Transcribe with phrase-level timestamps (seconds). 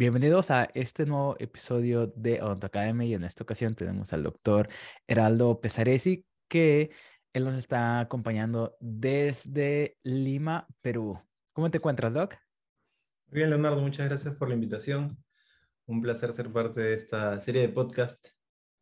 [0.00, 4.70] Bienvenidos a este nuevo episodio de Odonto Academy y en esta ocasión tenemos al doctor
[5.06, 6.90] Heraldo Pesaresi que
[7.34, 11.20] él nos está acompañando desde Lima, Perú.
[11.52, 12.34] ¿Cómo te encuentras, Doc?
[13.26, 15.22] Muy bien, Leonardo, muchas gracias por la invitación.
[15.84, 18.28] Un placer ser parte de esta serie de podcast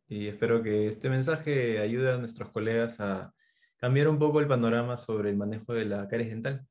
[0.07, 3.33] y espero que este mensaje ayude a nuestros colegas a
[3.75, 6.65] cambiar un poco el panorama sobre el manejo de la caries dental.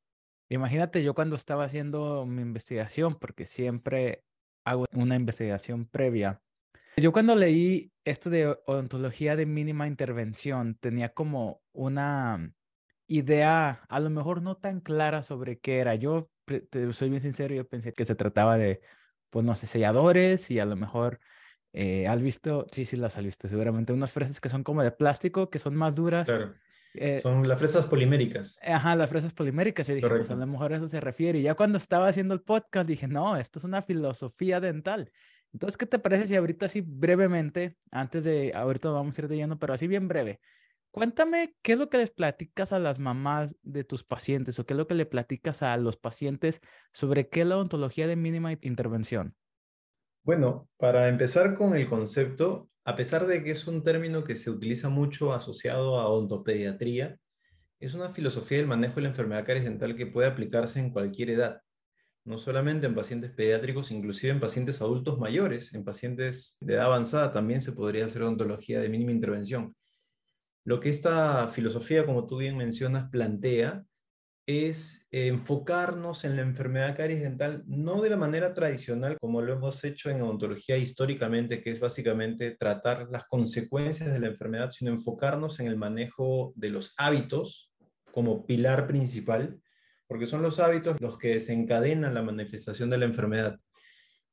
[0.48, 4.24] Imagínate yo cuando estaba haciendo mi investigación, porque siempre
[4.70, 6.40] hago una investigación previa.
[6.96, 12.52] Yo cuando leí esto de odontología de mínima intervención, tenía como una
[13.06, 15.94] idea, a lo mejor no tan clara sobre qué era.
[15.94, 16.30] Yo
[16.92, 18.80] soy bien sincero, yo pensé que se trataba de,
[19.30, 21.20] pues no sé, selladores y a lo mejor
[21.72, 24.90] eh, has visto, sí, sí las has visto seguramente, unas fresas que son como de
[24.90, 26.26] plástico, que son más duras.
[26.26, 26.54] Claro.
[26.94, 28.58] Eh, son las fresas poliméricas.
[28.62, 29.88] Ajá, las fresas poliméricas.
[29.88, 31.38] Y dije, pues a lo mejor eso se refiere.
[31.38, 35.12] Y ya cuando estaba haciendo el podcast dije, no, esto es una filosofía dental.
[35.52, 39.36] Entonces, ¿qué te parece si ahorita así brevemente, antes de, ahorita vamos a ir de
[39.36, 40.40] lleno, pero así bien breve,
[40.90, 44.74] cuéntame qué es lo que les platicas a las mamás de tus pacientes o qué
[44.74, 46.60] es lo que le platicas a los pacientes
[46.92, 49.34] sobre qué es la odontología de mínima intervención?
[50.28, 54.50] Bueno, para empezar con el concepto, a pesar de que es un término que se
[54.50, 57.16] utiliza mucho asociado a odontopediatría,
[57.80, 61.30] es una filosofía del manejo de la enfermedad caries dental que puede aplicarse en cualquier
[61.30, 61.62] edad,
[62.26, 67.32] no solamente en pacientes pediátricos, inclusive en pacientes adultos mayores, en pacientes de edad avanzada
[67.32, 69.74] también se podría hacer odontología de mínima intervención.
[70.62, 73.82] Lo que esta filosofía, como tú bien mencionas, plantea
[74.48, 79.84] es enfocarnos en la enfermedad caries dental no de la manera tradicional como lo hemos
[79.84, 85.60] hecho en odontología históricamente, que es básicamente tratar las consecuencias de la enfermedad, sino enfocarnos
[85.60, 87.70] en el manejo de los hábitos
[88.10, 89.60] como pilar principal,
[90.06, 93.60] porque son los hábitos los que desencadenan la manifestación de la enfermedad.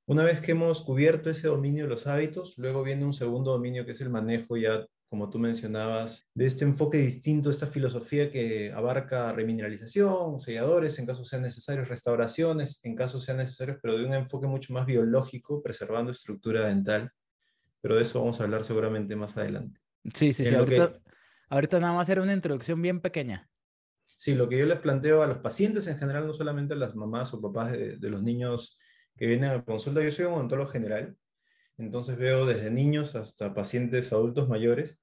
[0.05, 3.85] Una vez que hemos cubierto ese dominio de los hábitos, luego viene un segundo dominio
[3.85, 8.71] que es el manejo ya como tú mencionabas, de este enfoque distinto, esta filosofía que
[8.73, 14.13] abarca remineralización, selladores, en caso sean necesarios, restauraciones, en caso sean necesarios, pero de un
[14.13, 17.11] enfoque mucho más biológico, preservando estructura dental.
[17.81, 19.79] Pero de eso vamos a hablar seguramente más adelante.
[20.13, 20.55] Sí, sí, sí.
[20.55, 20.99] Ahorita,
[21.49, 23.49] ahorita nada más era una introducción bien pequeña.
[24.03, 26.95] Sí, lo que yo les planteo a los pacientes en general, no solamente a las
[26.95, 28.77] mamás o papás de, de los niños
[29.15, 31.15] que vienen a la consulta, yo soy un odontólogo general,
[31.77, 34.99] entonces veo desde niños hasta pacientes adultos mayores.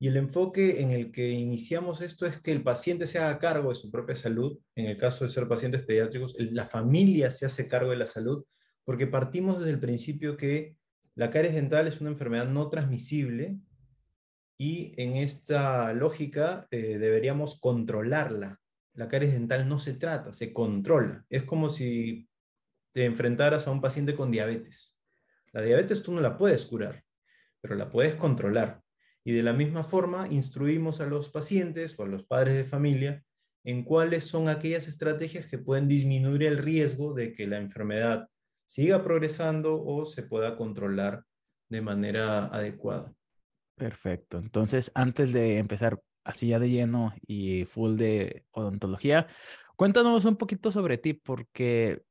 [0.00, 3.70] Y el enfoque en el que iniciamos esto es que el paciente se haga cargo
[3.70, 4.58] de su propia salud.
[4.76, 8.44] En el caso de ser pacientes pediátricos, la familia se hace cargo de la salud,
[8.84, 10.76] porque partimos desde el principio que
[11.16, 13.58] la caries dental es una enfermedad no transmisible
[14.56, 18.60] y en esta lógica eh, deberíamos controlarla.
[18.94, 21.24] La caries dental no se trata, se controla.
[21.28, 22.28] Es como si
[22.92, 24.96] te enfrentaras a un paciente con diabetes.
[25.52, 27.02] La diabetes tú no la puedes curar,
[27.60, 28.80] pero la puedes controlar.
[29.28, 33.22] Y de la misma forma, instruimos a los pacientes o a los padres de familia
[33.62, 38.30] en cuáles son aquellas estrategias que pueden disminuir el riesgo de que la enfermedad
[38.64, 41.24] siga progresando o se pueda controlar
[41.68, 43.12] de manera adecuada.
[43.74, 44.38] Perfecto.
[44.38, 49.26] Entonces, antes de empezar así ya de lleno y full de odontología,
[49.76, 52.02] cuéntanos un poquito sobre ti, porque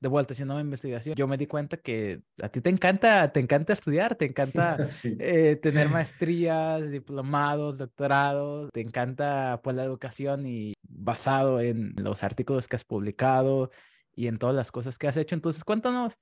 [0.00, 3.40] de vuelta haciendo una investigación, yo me di cuenta que a ti te encanta, te
[3.40, 4.76] encanta estudiar, te encanta
[5.18, 12.68] eh, tener maestrías, diplomados, doctorados, te encanta pues la educación y basado en los artículos
[12.68, 13.70] que has publicado
[14.14, 15.34] y en todas las cosas que has hecho.
[15.34, 16.18] Entonces, cuéntanos,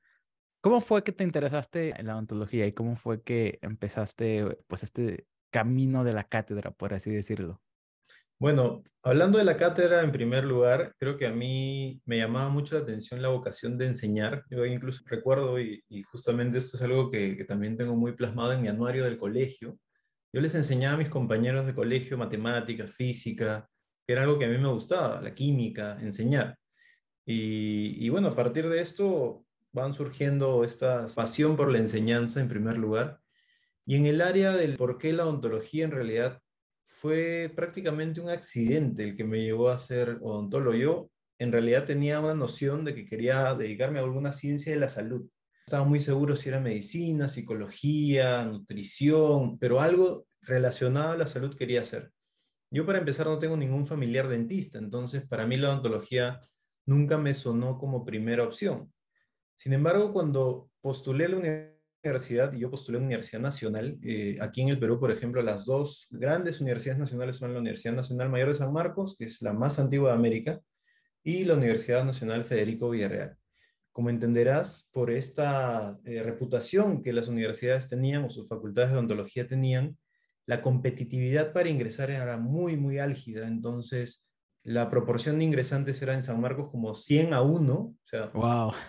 [0.60, 5.26] ¿cómo fue que te interesaste en la odontología y cómo fue que empezaste pues este
[5.50, 7.60] camino de la cátedra, por así decirlo?
[8.40, 12.74] Bueno, hablando de la cátedra, en primer lugar, creo que a mí me llamaba mucho
[12.74, 14.44] la atención la vocación de enseñar.
[14.48, 18.68] Yo incluso recuerdo, y, justamente esto es algo que, también tengo muy plasmado en mi
[18.68, 19.78] anuario del colegio,
[20.32, 23.68] yo les enseñaba a mis compañeros de colegio matemática, física,
[24.06, 26.56] que era algo que a mí me gustaba, la química, enseñar.
[27.26, 32.48] Y, y bueno, a partir de esto van surgiendo esta pasión por la enseñanza en
[32.48, 33.20] primer lugar.
[33.86, 36.40] Y en el área del por qué la odontología en realidad
[36.90, 40.76] fue prácticamente un accidente el que me llevó a ser odontólogo.
[40.76, 44.88] Yo en realidad tenía una noción de que quería dedicarme a alguna ciencia de la
[44.88, 45.26] salud.
[45.64, 51.80] Estaba muy seguro si era medicina, psicología, nutrición, pero algo relacionado a la salud quería
[51.80, 52.10] hacer.
[52.70, 56.40] Yo para empezar no tengo ningún familiar dentista, entonces para mí la odontología
[56.86, 58.92] nunca me sonó como primera opción.
[59.54, 63.98] Sin embargo, cuando postulé la universidad, universidad, y yo postulé a una universidad nacional.
[64.02, 67.94] Eh, aquí en el Perú, por ejemplo, las dos grandes universidades nacionales son la Universidad
[67.94, 70.60] Nacional Mayor de San Marcos, que es la más antigua de América,
[71.22, 73.36] y la Universidad Nacional Federico Villarreal.
[73.92, 79.46] como entenderás, por esta eh, reputación que las universidades tenían o sus facultades de odontología
[79.46, 79.98] tenían,
[80.46, 83.46] la competitividad para ingresar era muy, muy álgida.
[83.46, 84.24] Entonces,
[84.62, 88.30] la proporción de ingresantes era en San Marcos como 100 a 1, o sea,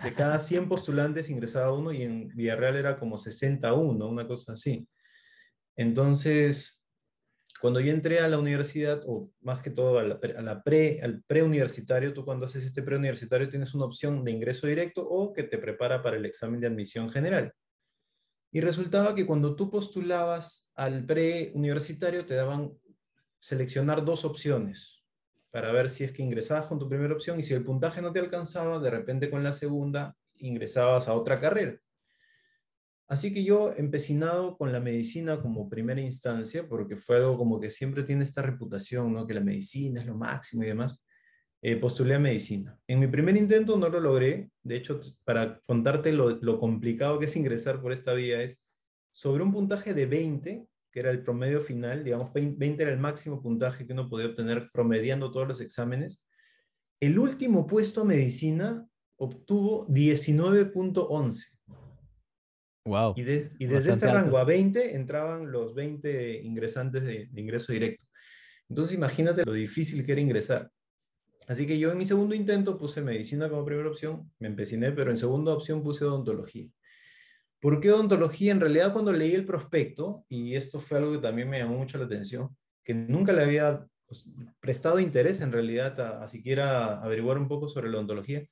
[0.02, 4.26] de cada 100 postulantes ingresaba uno y en Villarreal era como 60 a 1, una
[4.26, 4.86] cosa así.
[5.74, 6.84] Entonces,
[7.60, 12.12] cuando yo entré a la universidad, o más que todo a la, pre, al preuniversitario,
[12.12, 16.02] tú cuando haces este preuniversitario tienes una opción de ingreso directo o que te prepara
[16.02, 17.54] para el examen de admisión general.
[18.52, 22.72] Y resultaba que cuando tú postulabas al preuniversitario te daban
[23.40, 25.01] seleccionar dos opciones
[25.52, 28.10] para ver si es que ingresabas con tu primera opción y si el puntaje no
[28.10, 31.78] te alcanzaba, de repente con la segunda ingresabas a otra carrera.
[33.06, 37.68] Así que yo, empecinado con la medicina como primera instancia, porque fue algo como que
[37.68, 39.26] siempre tiene esta reputación, ¿no?
[39.26, 41.04] que la medicina es lo máximo y demás,
[41.60, 42.78] eh, postulé a medicina.
[42.86, 47.26] En mi primer intento no lo logré, de hecho, para contarte lo, lo complicado que
[47.26, 48.58] es ingresar por esta vía, es
[49.10, 53.42] sobre un puntaje de 20, que era el promedio final, digamos, 20 era el máximo
[53.42, 56.22] puntaje que uno podía obtener promediando todos los exámenes,
[57.00, 58.86] el último puesto a medicina
[59.16, 61.46] obtuvo 19.11.
[62.84, 63.14] Wow.
[63.16, 68.04] Y, desde este rango a 20 entraban los 20 ingresantes de, ingreso directo.
[68.68, 70.70] Entonces imagínate lo difícil que era ingresar.
[71.48, 75.10] Así que yo en mi segundo intento puse medicina como primera opción, me empeciné, pero
[75.10, 76.68] en segunda opción puse odontología.
[77.62, 78.50] ¿Por qué odontología?
[78.50, 81.96] En realidad cuando leí el prospecto, y esto fue algo que también me llamó mucho
[81.96, 84.28] la atención, que nunca le había pues,
[84.58, 88.44] prestado interés en realidad a, a siquiera averiguar un poco sobre la odontología,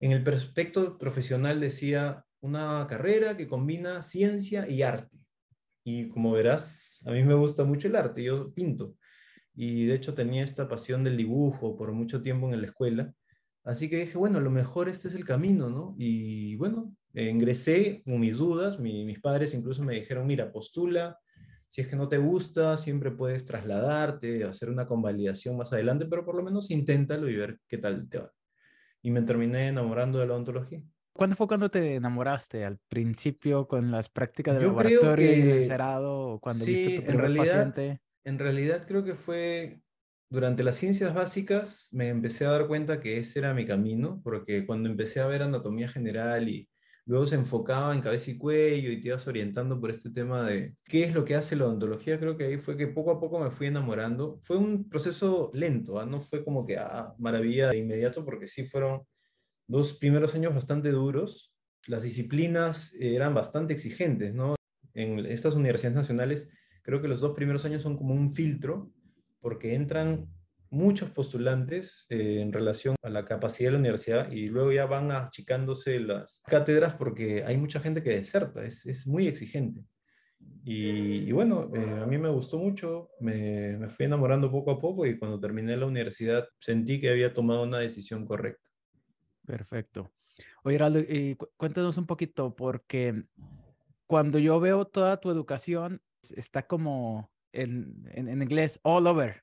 [0.00, 5.16] en el prospecto profesional decía una carrera que combina ciencia y arte.
[5.84, 8.96] Y como verás, a mí me gusta mucho el arte, yo pinto.
[9.54, 13.14] Y de hecho tenía esta pasión del dibujo por mucho tiempo en la escuela.
[13.62, 15.94] Así que dije, bueno, a lo mejor este es el camino, ¿no?
[15.96, 21.18] Y bueno, ingresé con mis dudas, mis padres incluso me dijeron, mira, postula,
[21.66, 26.24] si es que no te gusta, siempre puedes trasladarte, hacer una convalidación más adelante, pero
[26.24, 28.32] por lo menos inténtalo y ver qué tal te va.
[29.02, 30.82] Y me terminé enamorando de la odontología.
[31.12, 32.64] ¿Cuándo fue cuando te enamoraste?
[32.64, 36.28] ¿Al principio con las prácticas de laboratorio y el cerado?
[36.28, 38.00] ¿O cuando viste tu primer en realidad, paciente?
[38.24, 39.80] En realidad creo que fue
[40.30, 44.66] durante las ciencias básicas me empecé a dar cuenta que ese era mi camino, porque
[44.66, 46.68] cuando empecé a ver anatomía general y
[47.08, 50.76] luego se enfocaba en cabeza y cuello y te ibas orientando por este tema de
[50.84, 53.40] qué es lo que hace la odontología, creo que ahí fue que poco a poco
[53.40, 54.38] me fui enamorando.
[54.42, 56.04] Fue un proceso lento, ¿ah?
[56.04, 59.06] no fue como que, ah, maravilla de inmediato, porque sí fueron
[59.66, 61.54] dos primeros años bastante duros.
[61.86, 64.54] Las disciplinas eran bastante exigentes, ¿no?
[64.92, 66.46] En estas universidades nacionales,
[66.82, 68.92] creo que los dos primeros años son como un filtro,
[69.40, 70.28] porque entran
[70.70, 75.10] muchos postulantes eh, en relación a la capacidad de la universidad y luego ya van
[75.10, 79.82] achicándose las cátedras porque hay mucha gente que deserta, es, es muy exigente.
[80.64, 85.06] Y, bueno, eh, a mí me gustó mucho, me, me fui enamorando poco a poco
[85.06, 88.68] y cuando terminé la universidad sentí que había tomado una decisión correcta.
[89.46, 90.12] Perfecto.
[90.62, 93.24] Oye, Heraldo, y cuéntanos un poquito, porque
[94.06, 96.02] cuando yo veo toda tu educación,
[96.36, 99.42] está como en, en, inglés, all over.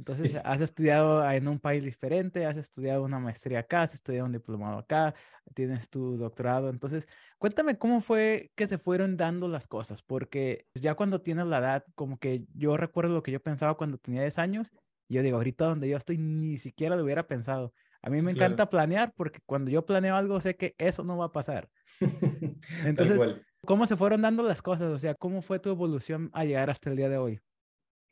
[0.00, 4.32] Entonces, has estudiado en un país diferente, has estudiado una maestría acá, has estudiado un
[4.32, 5.14] diplomado acá,
[5.54, 6.70] tienes tu doctorado.
[6.70, 7.06] Entonces,
[7.38, 11.84] cuéntame cómo fue que se fueron dando las cosas, porque ya cuando tienes la edad,
[11.94, 14.72] como que yo recuerdo lo que yo pensaba cuando tenía 10 años,
[15.06, 17.74] y yo digo, ahorita donde yo estoy, ni siquiera lo hubiera pensado.
[18.00, 21.26] A mí me encanta planear porque cuando yo planeo algo sé que eso no va
[21.26, 21.68] a pasar.
[22.86, 23.20] Entonces,
[23.66, 24.90] ¿cómo se fueron dando las cosas?
[24.92, 27.40] O sea, ¿cómo fue tu evolución a llegar hasta el día de hoy?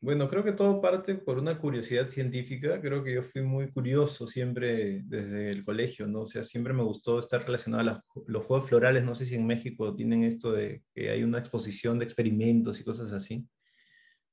[0.01, 2.81] Bueno, creo que todo parte por una curiosidad científica.
[2.81, 6.21] Creo que yo fui muy curioso siempre desde el colegio, ¿no?
[6.21, 9.03] O sea, siempre me gustó estar relacionado a los juegos florales.
[9.03, 12.85] No sé si en México tienen esto de que hay una exposición de experimentos y
[12.85, 13.45] cosas así.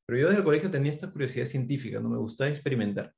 [0.05, 2.09] Pero yo desde el colegio tenía esta curiosidad científica, ¿no?
[2.09, 3.11] Me gustaba experimentar.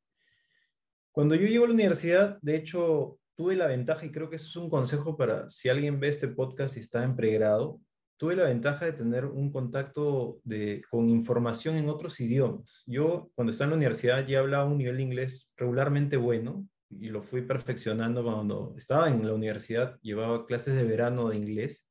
[1.12, 4.48] Cuando yo llego a la universidad, de hecho, tuve la ventaja, y creo que eso
[4.48, 7.82] es un consejo para si alguien ve este podcast y está en pregrado,
[8.18, 12.84] tuve la ventaja de tener un contacto de, con información en otros idiomas.
[12.88, 17.10] Yo, cuando estaba en la universidad, ya hablaba un nivel de inglés regularmente bueno y
[17.10, 21.86] lo fui perfeccionando cuando estaba en la universidad, llevaba clases de verano de inglés.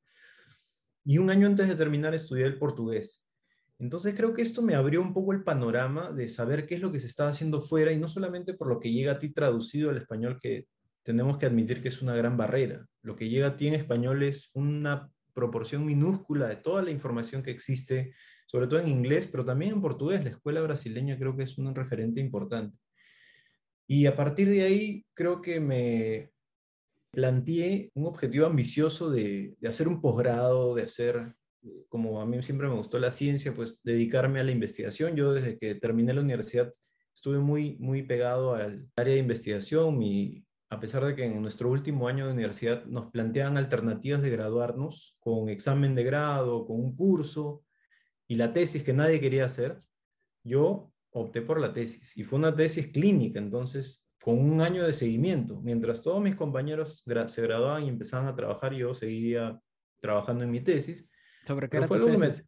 [1.04, 3.22] Y un año antes de terminar estudié el portugués.
[3.78, 6.90] Entonces creo que esto me abrió un poco el panorama de saber qué es lo
[6.90, 9.90] que se estaba haciendo fuera y no solamente por lo que llega a ti traducido
[9.90, 10.66] al español, que
[11.02, 12.86] tenemos que admitir que es una gran barrera.
[13.02, 17.42] Lo que llega a ti en español es una proporción minúscula de toda la información
[17.42, 18.14] que existe,
[18.46, 20.24] sobre todo en inglés, pero también en portugués.
[20.24, 22.78] La escuela brasileña creo que es un referente importante.
[23.86, 26.32] Y a partir de ahí creo que me
[27.10, 31.34] planteé un objetivo ambicioso de, hacer un posgrado, de hacer,
[31.90, 35.16] como a mí siempre me gustó la ciencia, pues dedicarme a la investigación.
[35.16, 36.72] Yo desde que terminé la universidad
[37.14, 39.98] estuve muy, muy pegado al área de investigación.
[39.98, 44.30] Mi, a pesar de que en nuestro último año de universidad nos planteaban alternativas de
[44.30, 47.62] graduarnos con examen de grado, con un curso
[48.26, 49.78] y la tesis que nadie quería hacer,
[50.42, 54.92] yo opté por la tesis y fue una tesis clínica, entonces con un año de
[54.92, 55.60] seguimiento.
[55.62, 59.60] Mientras todos mis compañeros se graduaban y empezaban a trabajar, yo seguía
[60.00, 61.06] trabajando en mi tesis.
[61.46, 62.44] ¿Sobre qué era tu tesis?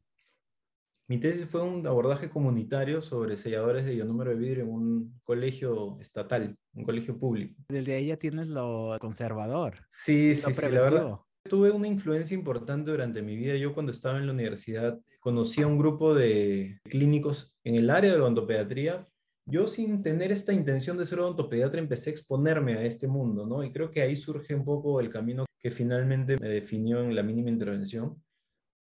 [1.10, 5.98] Mi tesis fue un abordaje comunitario sobre selladores de ionúmero de vidrio en un colegio
[6.00, 7.54] estatal, un colegio público.
[7.70, 9.86] Desde ahí ya tienes lo conservador.
[9.90, 11.16] Sí, sí, sí, la verdad.
[11.48, 13.56] Tuve una influencia importante durante mi vida.
[13.56, 18.12] Yo cuando estaba en la universidad conocí a un grupo de clínicos en el área
[18.12, 19.08] de la odontopediatría.
[19.46, 23.64] Yo sin tener esta intención de ser odontopediatra empecé a exponerme a este mundo, ¿no?
[23.64, 27.22] Y creo que ahí surge un poco el camino que finalmente me definió en la
[27.22, 28.22] mínima intervención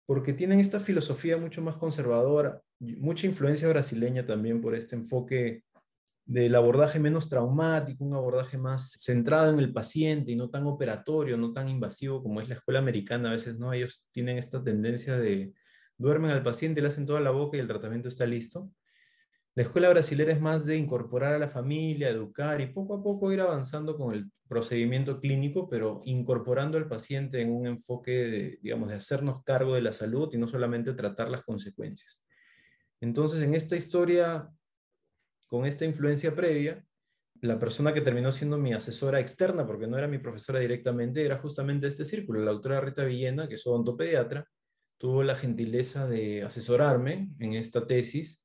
[0.06, 5.62] porque tienen esta filosofía mucho más conservadora, mucha influencia brasileña también por este enfoque
[6.26, 11.36] del abordaje menos traumático, un abordaje más centrado en el paciente y no tan operatorio,
[11.36, 13.28] no tan invasivo como es la escuela americana.
[13.28, 13.72] A veces, ¿no?
[13.72, 15.52] Ellos tienen esta tendencia de
[15.98, 18.70] duermen al paciente, le hacen toda la boca y el tratamiento está listo.
[19.56, 23.32] La escuela brasilera es más de incorporar a la familia, educar y poco a poco
[23.32, 28.88] ir avanzando con el procedimiento clínico, pero incorporando al paciente en un enfoque de, digamos,
[28.88, 32.24] de hacernos cargo de la salud y no solamente tratar las consecuencias.
[33.00, 34.48] Entonces, en esta historia,
[35.46, 36.84] con esta influencia previa,
[37.40, 41.36] la persona que terminó siendo mi asesora externa, porque no era mi profesora directamente, era
[41.36, 42.40] justamente este círculo.
[42.40, 44.48] La doctora Rita Villena, que es odontopediatra,
[44.98, 48.43] tuvo la gentileza de asesorarme en esta tesis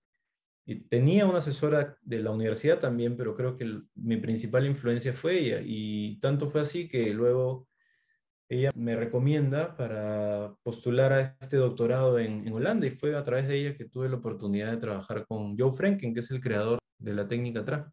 [0.69, 5.39] y tenía una asesora de la universidad también, pero creo que mi principal influencia fue
[5.39, 5.61] ella.
[5.65, 7.67] Y tanto fue así que luego
[8.47, 13.47] ella me recomienda para postular a este doctorado en, en, Holanda y fue a través
[13.47, 16.77] de ella que tuve la oportunidad de trabajar con Joe Franken, que es el creador
[16.99, 17.91] de la técnica TRA.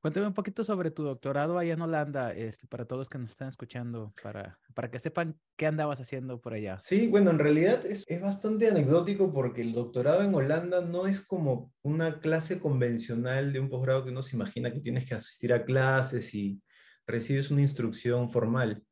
[0.00, 3.50] Cuéntame un poquito sobre tu doctorado allá en Holanda, este, para todos que nos están
[3.50, 6.78] escuchando, para, para que sepan qué andabas haciendo por allá.
[6.80, 11.20] Sí, bueno, en realidad es, es bastante anecdótico porque el doctorado en Holanda no es
[11.20, 15.52] como una clase convencional de un posgrado que uno se imagina que tienes que asistir
[15.52, 16.62] a clases y
[17.06, 18.82] recibes una instrucción formal.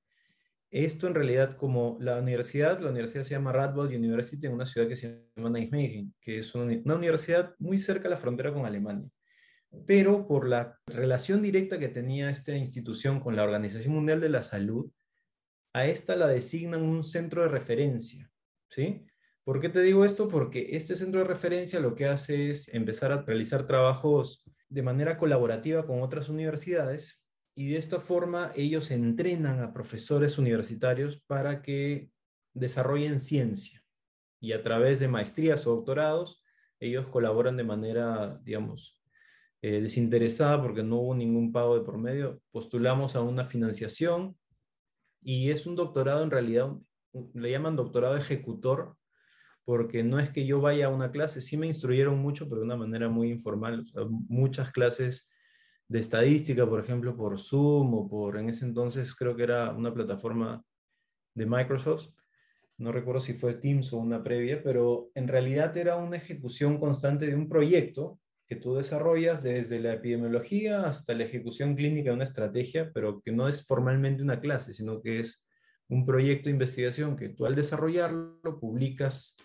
[0.70, 4.86] Esto en realidad como la universidad, la universidad se llama Radboud University en una ciudad
[4.86, 8.66] que se llama Nijmegen, que es una, una universidad muy cerca de la frontera con
[8.66, 9.08] Alemania
[9.86, 14.42] pero por la relación directa que tenía esta institución con la Organización Mundial de la
[14.42, 14.90] Salud,
[15.72, 18.30] a esta la designan un centro de referencia,
[18.70, 19.04] ¿sí?
[19.44, 20.28] ¿Por qué te digo esto?
[20.28, 25.16] Porque este centro de referencia lo que hace es empezar a realizar trabajos de manera
[25.16, 27.22] colaborativa con otras universidades
[27.54, 32.10] y de esta forma ellos entrenan a profesores universitarios para que
[32.52, 33.82] desarrollen ciencia
[34.40, 36.44] y a través de maestrías o doctorados
[36.80, 38.97] ellos colaboran de manera, digamos,
[39.62, 42.40] eh, desinteresada porque no hubo ningún pago de por medio.
[42.50, 44.36] Postulamos a una financiación
[45.22, 46.72] y es un doctorado en realidad,
[47.34, 48.96] le llaman doctorado ejecutor
[49.64, 52.66] porque no es que yo vaya a una clase, sí me instruyeron mucho, pero de
[52.66, 53.84] una manera muy informal.
[54.28, 55.28] muchas clases
[55.88, 59.92] de estadística, por ejemplo, por Zoom o por, en ese entonces creo que era una
[59.92, 60.62] plataforma
[61.34, 62.08] de Microsoft,
[62.78, 67.26] no recuerdo si fue Teams o una previa, pero en realidad era una ejecución constante
[67.26, 72.24] de un proyecto que tú desarrollas desde la epidemiología hasta la ejecución clínica de una
[72.24, 75.46] estrategia, pero que no es formalmente una clase, sino que es
[75.88, 79.36] un proyecto de investigación que tú al desarrollarlo publicas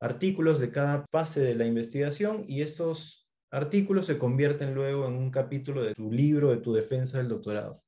[0.00, 5.32] artículos de cada fase de la investigación y esos artículos se convierten luego en un
[5.32, 7.82] capítulo de tu libro, de tu defensa del doctorado,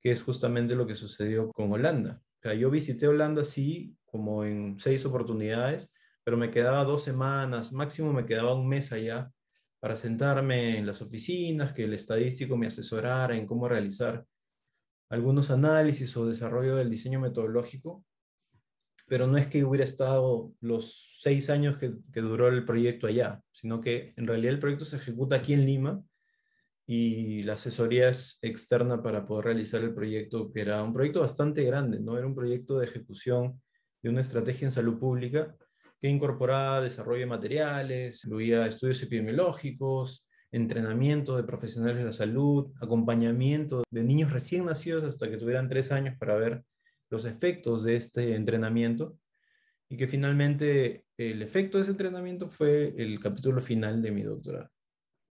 [0.00, 2.22] que es justamente lo que sucedió con Holanda.
[2.44, 5.90] O yo visité Holanda así como en seis oportunidades,
[6.24, 9.30] pero me quedaba dos semanas, máximo me quedaba un mes allá
[9.82, 14.24] para sentarme en las oficinas, que el estadístico me asesorara en cómo realizar
[15.10, 18.04] algunos análisis o desarrollo del diseño metodológico,
[19.08, 23.80] pero no es que hubiera estado los seis años que, duró el proyecto allá, sino
[23.80, 26.00] que en realidad el proyecto se ejecuta aquí en Lima
[26.86, 31.64] y la asesoría es externa para poder realizar el proyecto, que era un proyecto bastante
[31.64, 32.16] grande, ¿no?
[32.16, 33.60] Era un proyecto de ejecución
[34.00, 35.56] de una estrategia en salud pública
[36.02, 43.84] que incorporaba desarrollo de materiales, incluía estudios epidemiológicos, entrenamiento de profesionales de la salud, acompañamiento
[43.88, 46.64] de niños recién nacidos hasta que tuvieran tres años para ver
[47.08, 49.16] los efectos de este entrenamiento
[49.88, 54.70] y que finalmente el efecto de ese entrenamiento fue el capítulo final de mi doctorado.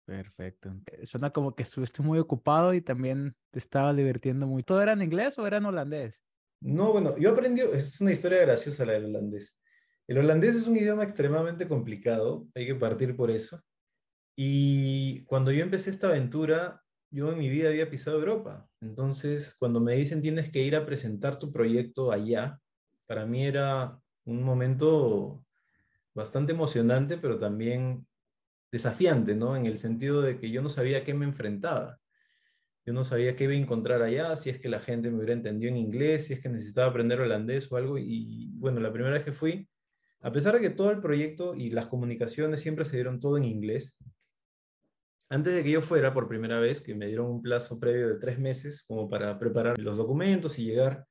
[0.05, 0.77] Perfecto.
[0.87, 4.63] Eh, suena como que estuviste muy ocupado y también te estaba divirtiendo muy.
[4.63, 6.23] ¿Todo era en inglés o era en holandés?
[6.61, 9.57] No, bueno, yo aprendí, es una historia graciosa la del holandés.
[10.13, 13.63] El holandés es un idioma extremadamente complicado, hay que partir por eso.
[14.37, 18.69] Y cuando yo empecé esta aventura, yo en mi vida había pisado Europa.
[18.83, 22.61] Entonces, cuando me dicen tienes que ir a presentar tu proyecto allá,
[23.07, 25.47] para mí era un momento
[26.13, 28.07] bastante emocionante, pero también
[28.71, 29.57] desafiante, ¿no?
[29.57, 32.01] En el sentido de que yo no sabía a qué me enfrentaba.
[32.85, 35.33] Yo no sabía qué iba a encontrar allá, si es que la gente me hubiera
[35.33, 37.97] entendido en inglés, si es que necesitaba aprender holandés o algo.
[37.97, 39.71] Y bueno, la primera vez que fui,
[40.23, 43.45] a pesar de que todo el proyecto y las comunicaciones siempre se dieron todo en
[43.45, 43.97] inglés,
[45.29, 48.21] antes de que yo fuera por primera vez, que me dieron un plazo previo de
[48.21, 51.07] tres meses como para preparar los documentos y llegar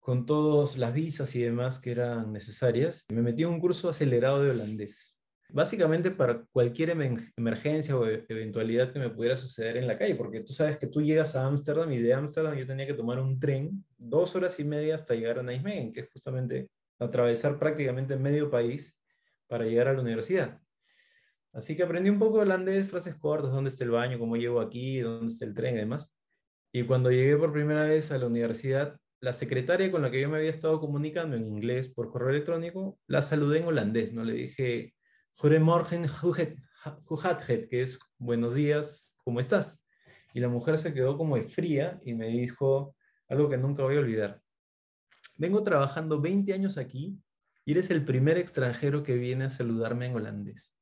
[0.00, 4.42] con todas las visas y demás que eran necesarias, me metí en un curso acelerado
[4.42, 5.16] de holandés.
[5.50, 6.90] Básicamente para cualquier
[7.36, 10.88] emergencia o e-, eventualidad que me pudiera suceder en la calle, porque tú sabes que
[10.88, 14.58] tú llegas a Ámsterdam y de Ámsterdam yo tenía que tomar un tren dos horas
[14.58, 16.68] y media hasta llegar a Nijmegen, que es justamente
[16.98, 18.96] atravesar prácticamente medio país
[19.46, 20.60] para llegar a la universidad.
[21.52, 25.00] Así que aprendí un poco holandés, frases cortas, dónde está el baño, cómo llego aquí,
[25.00, 26.14] dónde está el tren y demás.
[26.72, 30.28] Y cuando llegué por primera vez a la universidad, la secretaria con la que yo
[30.28, 34.22] me había estado comunicando en inglés por correo electrónico, la saludé en holandés, ¿no?
[34.22, 34.94] Le dije,
[35.40, 36.06] Goedemorgen,
[37.68, 39.84] que es buenos días, ¿cómo estás?
[40.34, 42.94] Y la mujer se quedó como fría y me dijo
[43.28, 44.40] algo que nunca voy a olvidar.
[45.38, 47.16] Vengo trabajando 20 años aquí
[47.64, 50.74] y eres el primer extranjero que viene a saludarme en holandés.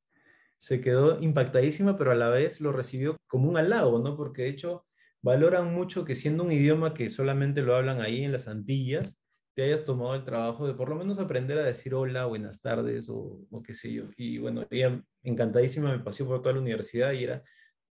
[0.57, 4.17] Se quedó impactadísima, pero a la vez lo recibió como un halago, ¿no?
[4.17, 4.85] Porque de hecho
[5.21, 9.21] valoran mucho que siendo un idioma que solamente lo hablan ahí en las Antillas,
[9.55, 13.09] te hayas tomado el trabajo de por lo menos aprender a decir hola, buenas tardes
[13.09, 14.05] o, qué sé yo.
[14.17, 17.43] Y bueno, ella encantadísima me paseó por toda la universidad y era,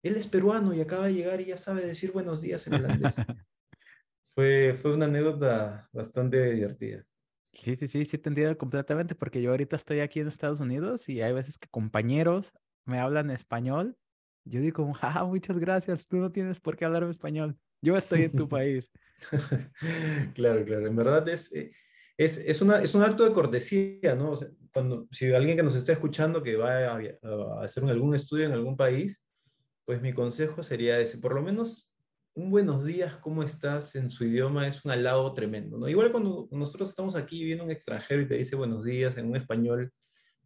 [0.01, 3.15] él es peruano y acaba de llegar y ya sabe decir buenos días en holandés.
[4.35, 7.05] fue, fue una anécdota bastante divertida.
[7.53, 11.07] Sí, sí, sí, sí, te entiendo completamente porque yo ahorita estoy aquí en Estados Unidos
[11.07, 13.97] y hay veces que compañeros me hablan español.
[14.43, 17.57] Yo digo, ah, muchas gracias, tú no tienes por qué hablar español.
[17.81, 18.91] Yo estoy en tu país.
[20.35, 20.87] claro, claro.
[20.87, 21.71] En verdad es, eh,
[22.17, 24.33] es, es, una, es un acto de cortesía, ¿no?
[24.73, 28.51] cuando, si alguien que nos está escuchando que va a, a, hacer algún estudio en
[28.51, 29.23] algún país,
[29.85, 31.94] pues mi consejo sería ese, por lo menos
[32.35, 33.95] un buenos días, ¿cómo estás?
[33.95, 35.87] en su idioma es un halago tremendo, ¿no?
[35.87, 39.37] Igual cuando nosotros estamos aquí viendo un extranjero y te dice buenos días en un
[39.37, 39.93] español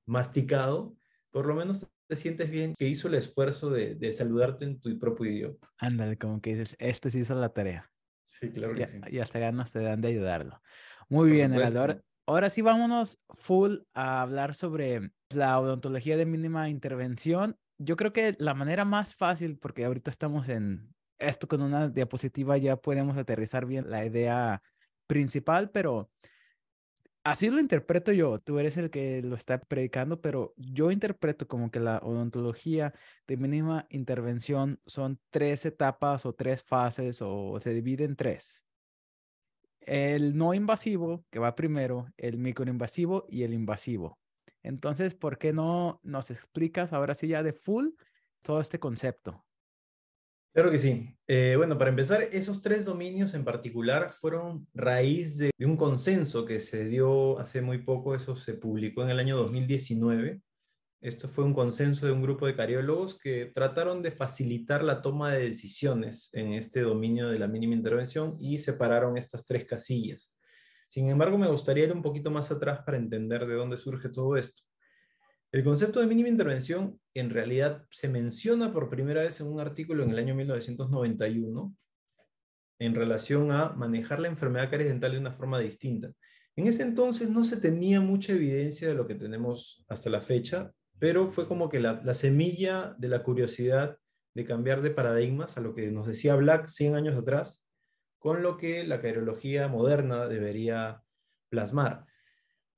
[0.06, 0.95] masticado,
[1.32, 4.97] por lo menos te sientes bien que hizo el esfuerzo de, de saludarte en tu
[4.99, 5.58] propio idioma.
[5.80, 7.91] Ándale, como que dices, este sí hizo la tarea.
[8.23, 9.02] Sí, claro que sí.
[9.10, 10.62] Y hasta ganas te dan de ayudarlo.
[11.10, 17.58] Muy bien, Ahora, ahora sí vámonos full a hablar sobre la odontología de mínima intervención.
[17.80, 22.58] Yo creo que la manera más fácil, porque ahorita estamos en esto con una diapositiva,
[22.58, 24.62] ya podemos aterrizar bien la idea
[25.08, 26.10] principal, pero
[27.23, 31.71] así lo interpreto yo, tú eres el que lo está predicando, pero yo interpreto como
[31.71, 32.93] que la odontología
[33.27, 38.63] de mínima intervención son tres etapas o tres fases o se divide en tres.
[39.82, 44.19] El no invasivo, que va primero, el microinvasivo y el invasivo.
[44.62, 47.89] Entonces, ¿por qué no nos explicas ahora sí ya de full
[48.41, 49.45] todo este concepto?
[50.54, 51.16] Claro que sí.
[51.28, 56.60] Eh, bueno, para empezar, esos tres dominios en particular fueron raíz de, un consenso que
[56.60, 60.42] se dio hace muy poco, eso se publicó en el año 2019.
[61.02, 65.32] Esto fue un consenso de un grupo de cariólogos que trataron de facilitar la toma
[65.32, 70.34] de decisiones en este dominio de la mínima intervención y separaron estas tres casillas.
[70.90, 74.36] Sin embargo, me gustaría ir un poquito más atrás para entender de dónde surge todo
[74.36, 74.64] esto.
[75.52, 80.04] El concepto de mínima intervención en realidad se menciona por primera vez en un artículo
[80.04, 81.76] en el año 1991
[82.80, 86.12] en relación a manejar la enfermedad caries dental de una forma distinta.
[86.56, 90.72] En ese entonces no se tenía mucha evidencia de lo que tenemos hasta la fecha,
[91.00, 93.98] pero fue como que la, la semilla de la curiosidad
[94.36, 97.64] de cambiar de paradigmas a lo que nos decía Black 100 años atrás,
[98.20, 101.02] con lo que la cariología moderna debería
[101.50, 102.06] plasmar.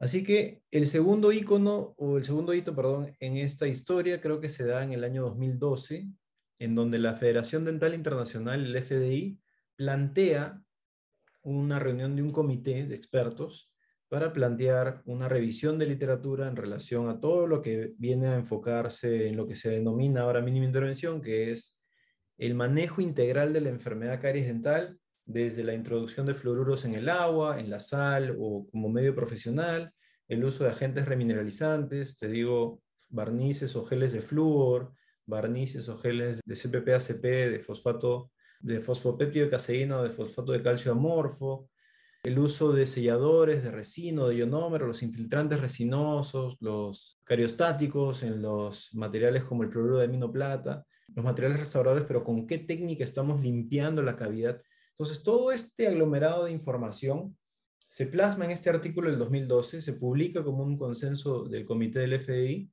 [0.02, 4.50] Así que el segundo icono, o el segundo hito, perdón, en esta historia creo que
[4.50, 6.08] se da en el año 2012,
[6.58, 9.40] en donde la Federación Dental Internacional, el FDI,
[9.76, 10.60] plantea
[11.44, 13.72] una reunión de un comité de expertos
[14.08, 19.28] para plantear una revisión de literatura en relación a todo lo que viene a enfocarse
[19.28, 21.78] en lo que se denomina ahora mínima intervención, que es
[22.40, 27.10] el manejo integral de la enfermedad caries dental desde la introducción de fluoruros en el
[27.10, 29.94] agua, en la sal o como medio profesional,
[30.28, 34.94] el uso de agentes remineralizantes, te digo, barnices o geles de flúor,
[35.26, 40.62] barnices o geles de CPP-ACP, de fosfato, de fosfopéptido de caseína o de fosfato de
[40.62, 41.70] calcio amorfo,
[42.24, 48.94] el uso de selladores de resino, de ionómero, los infiltrantes resinosos, los cariostáticos en los
[48.94, 54.04] materiales como el fluoruro de aminoplata, los materiales restauradores, pero con qué técnica estamos limpiando
[54.04, 54.62] la cavidad.
[55.02, 57.36] Entonces, todo este aglomerado de información
[57.88, 62.20] se plasma en este artículo del 2012, se publica como un consenso del comité del
[62.20, 62.72] FDI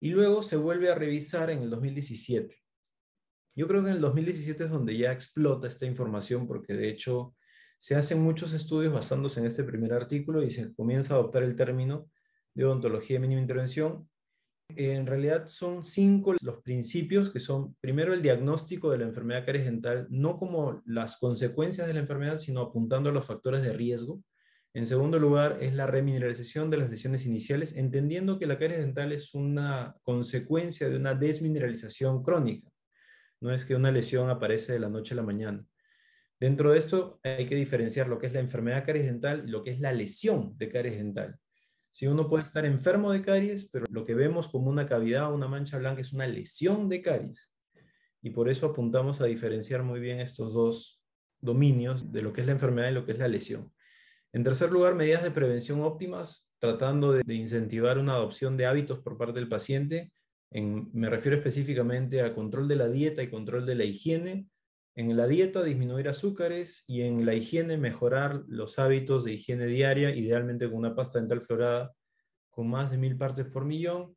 [0.00, 2.56] y luego se vuelve a revisar en el 2017.
[3.54, 7.36] Yo creo que en el 2017 es donde ya explota esta información porque de hecho
[7.78, 11.54] se hacen muchos estudios basándose en este primer artículo y se comienza a adoptar el
[11.54, 12.10] término
[12.54, 14.10] de odontología de mínima intervención.
[14.68, 19.66] En realidad son cinco los principios que son, primero, el diagnóstico de la enfermedad caries
[19.66, 24.22] dental, no como las consecuencias de la enfermedad, sino apuntando a los factores de riesgo.
[24.74, 29.12] En segundo lugar, es la remineralización de las lesiones iniciales, entendiendo que la caries dental
[29.12, 32.70] es una consecuencia de una desmineralización crónica.
[33.42, 35.66] No es que una lesión aparece de la noche a la mañana.
[36.40, 39.62] Dentro de esto hay que diferenciar lo que es la enfermedad caries dental y lo
[39.62, 41.38] que es la lesión de caries dental.
[41.92, 45.34] Si uno puede estar enfermo de caries, pero lo que vemos como una cavidad o
[45.34, 47.52] una mancha blanca es una lesión de caries.
[48.22, 51.02] Y por eso apuntamos a diferenciar muy bien estos dos
[51.38, 53.70] dominios de lo que es la enfermedad y lo que es la lesión.
[54.32, 59.18] En tercer lugar, medidas de prevención óptimas, tratando de, incentivar una adopción de hábitos por
[59.18, 60.12] parte del paciente.
[60.50, 64.46] me refiero específicamente a control de la dieta y control de la higiene.
[64.94, 70.14] En la dieta, disminuir azúcares y en la higiene, mejorar los hábitos de higiene diaria,
[70.14, 71.94] idealmente con una pasta dental florada
[72.50, 74.14] con más de mil partes por millón.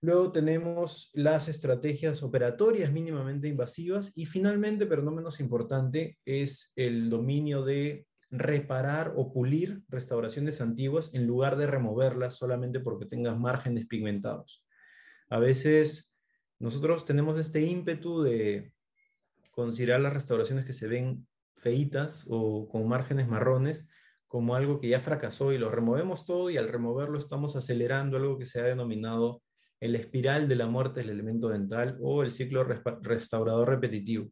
[0.00, 7.08] Luego tenemos las estrategias operatorias mínimamente invasivas y finalmente, pero no menos importante, es el
[7.08, 13.86] dominio de reparar o pulir restauraciones antiguas en lugar de removerlas solamente porque tengas márgenes
[13.86, 14.62] pigmentados.
[15.30, 16.12] A veces
[16.58, 18.72] nosotros tenemos este ímpetu de
[19.58, 23.88] considerar las restauraciones que se ven feitas o con márgenes marrones
[24.28, 28.38] como algo que ya fracasó y lo removemos todo y al removerlo estamos acelerando algo
[28.38, 29.42] que se ha denominado
[29.80, 34.30] el espiral de la muerte del elemento dental o el ciclo restaurador repetitivo.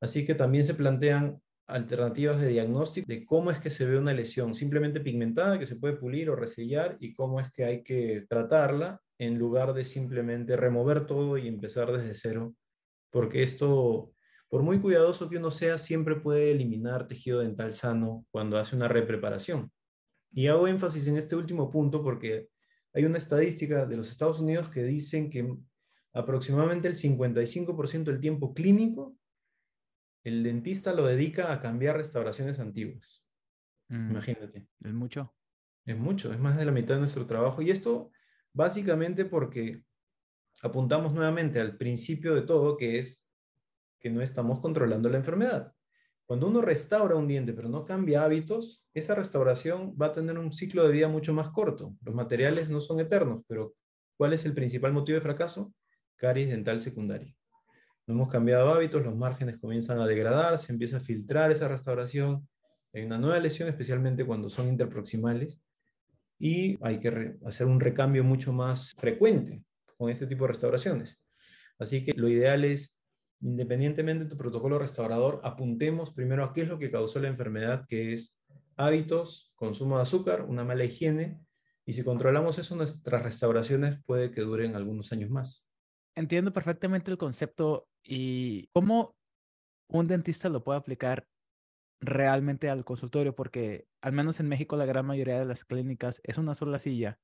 [0.00, 4.14] Así que también se plantean alternativas de diagnóstico de cómo es que se ve una
[4.14, 8.24] lesión simplemente pigmentada que se puede pulir o resellar y cómo es que hay que
[8.30, 12.54] tratarla en lugar de simplemente remover todo y empezar desde cero,
[13.12, 14.12] porque esto,
[14.52, 18.86] por muy cuidadoso que uno sea, siempre puede eliminar tejido dental sano cuando hace una
[18.86, 19.72] repreparación.
[20.30, 22.50] Y hago énfasis en este último punto porque
[22.92, 25.56] hay una estadística de los Estados Unidos que dicen que
[26.12, 29.16] aproximadamente el 55% del tiempo clínico
[30.22, 33.24] el dentista lo dedica a cambiar restauraciones antiguas.
[33.88, 34.10] Mm.
[34.10, 34.68] Imagínate.
[34.84, 35.34] Es mucho.
[35.86, 37.62] Es mucho, es más de la mitad de nuestro trabajo.
[37.62, 38.12] Y esto
[38.52, 39.82] básicamente porque
[40.62, 43.22] apuntamos nuevamente al principio de todo, que es
[44.02, 45.72] que no estamos controlando la enfermedad.
[46.26, 50.52] Cuando uno restaura un diente pero no cambia hábitos, esa restauración va a tener un
[50.52, 51.94] ciclo de vida mucho más corto.
[52.02, 53.74] Los materiales no son eternos, pero
[54.16, 55.72] ¿cuál es el principal motivo de fracaso?
[56.16, 57.34] Caries dental secundaria.
[58.06, 62.48] No hemos cambiado hábitos, los márgenes comienzan a degradar, se empieza a filtrar esa restauración,
[62.92, 65.60] hay una nueva lesión, especialmente cuando son interproximales,
[66.38, 69.62] y hay que hacer un recambio mucho más frecuente
[69.96, 71.20] con este tipo de restauraciones.
[71.78, 72.92] Así que lo ideal es,
[73.42, 77.84] independientemente de tu protocolo restaurador, apuntemos primero a qué es lo que causó la enfermedad,
[77.88, 78.36] que es
[78.76, 81.40] hábitos, consumo de azúcar, una mala higiene,
[81.84, 85.66] y si controlamos eso, nuestras restauraciones puede que duren algunos años más.
[86.14, 89.16] Entiendo perfectamente el concepto y cómo
[89.88, 91.26] un dentista lo puede aplicar
[92.00, 96.38] realmente al consultorio, porque al menos en México la gran mayoría de las clínicas es
[96.38, 97.18] una sola silla.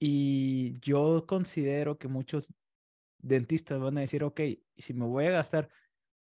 [0.00, 2.52] Y yo considero que muchos
[3.22, 4.40] dentistas van a decir, ok,
[4.76, 5.68] si me voy a gastar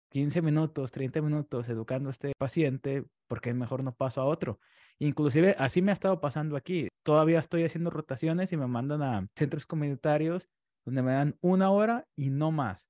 [0.09, 4.59] 15 minutos, 30 minutos educando a este paciente, ¿por qué mejor no paso a otro?
[4.97, 6.89] Inclusive así me ha estado pasando aquí.
[7.03, 10.49] Todavía estoy haciendo rotaciones y me mandan a centros comunitarios
[10.85, 12.89] donde me dan una hora y no más.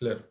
[0.00, 0.30] Claro.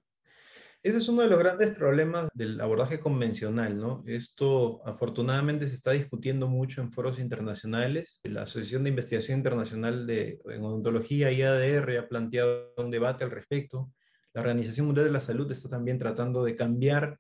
[0.84, 4.04] Ese es uno de los grandes problemas del abordaje convencional, ¿no?
[4.06, 8.20] Esto afortunadamente se está discutiendo mucho en foros internacionales.
[8.24, 13.92] La Asociación de Investigación Internacional de, en Odontología, IADR, ha planteado un debate al respecto.
[14.34, 17.20] La Organización Mundial de la Salud está también tratando de cambiar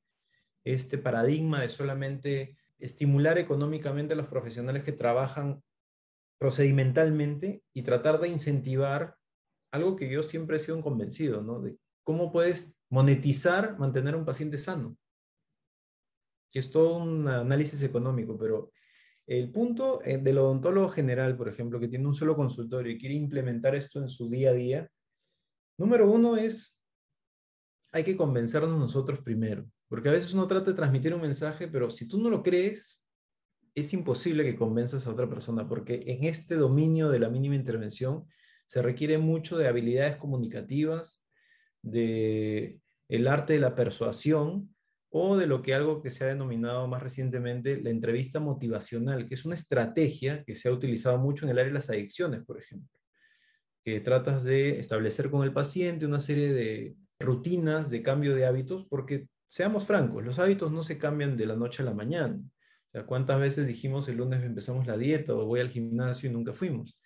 [0.63, 5.63] este paradigma de solamente estimular económicamente a los profesionales que trabajan
[6.37, 9.15] procedimentalmente y tratar de incentivar
[9.71, 11.59] algo que yo siempre he sido convencido, ¿no?
[11.59, 14.97] De cómo puedes monetizar mantener a un paciente sano.
[16.51, 18.71] Que es todo un análisis económico, pero
[19.25, 23.15] el punto eh, del odontólogo general, por ejemplo, que tiene un solo consultorio y quiere
[23.15, 24.91] implementar esto en su día a día,
[25.77, 26.79] Número uno es,
[27.91, 31.91] hay que convencernos nosotros primero, porque a veces uno trata de transmitir un mensaje, pero
[31.91, 33.05] si tú no lo crees,
[33.75, 38.25] es imposible que convenzas a otra persona, porque en este dominio de la mínima intervención
[38.65, 41.23] se requiere mucho de habilidades comunicativas,
[41.91, 44.73] de el arte de la persuasión
[45.09, 49.35] o de lo que algo que se ha denominado más recientemente la entrevista motivacional, que
[49.35, 52.59] es una estrategia que se ha utilizado mucho en el área de las adicciones, por
[52.59, 52.99] ejemplo,
[53.81, 58.85] que tratas de establecer con el paciente una serie de rutinas de cambio de hábitos,
[58.89, 62.39] porque seamos francos, los hábitos no se cambian de la noche a la mañana.
[63.05, 66.99] ¿cuántas veces dijimos el lunes empezamos la dieta o voy al gimnasio y nunca fuimos?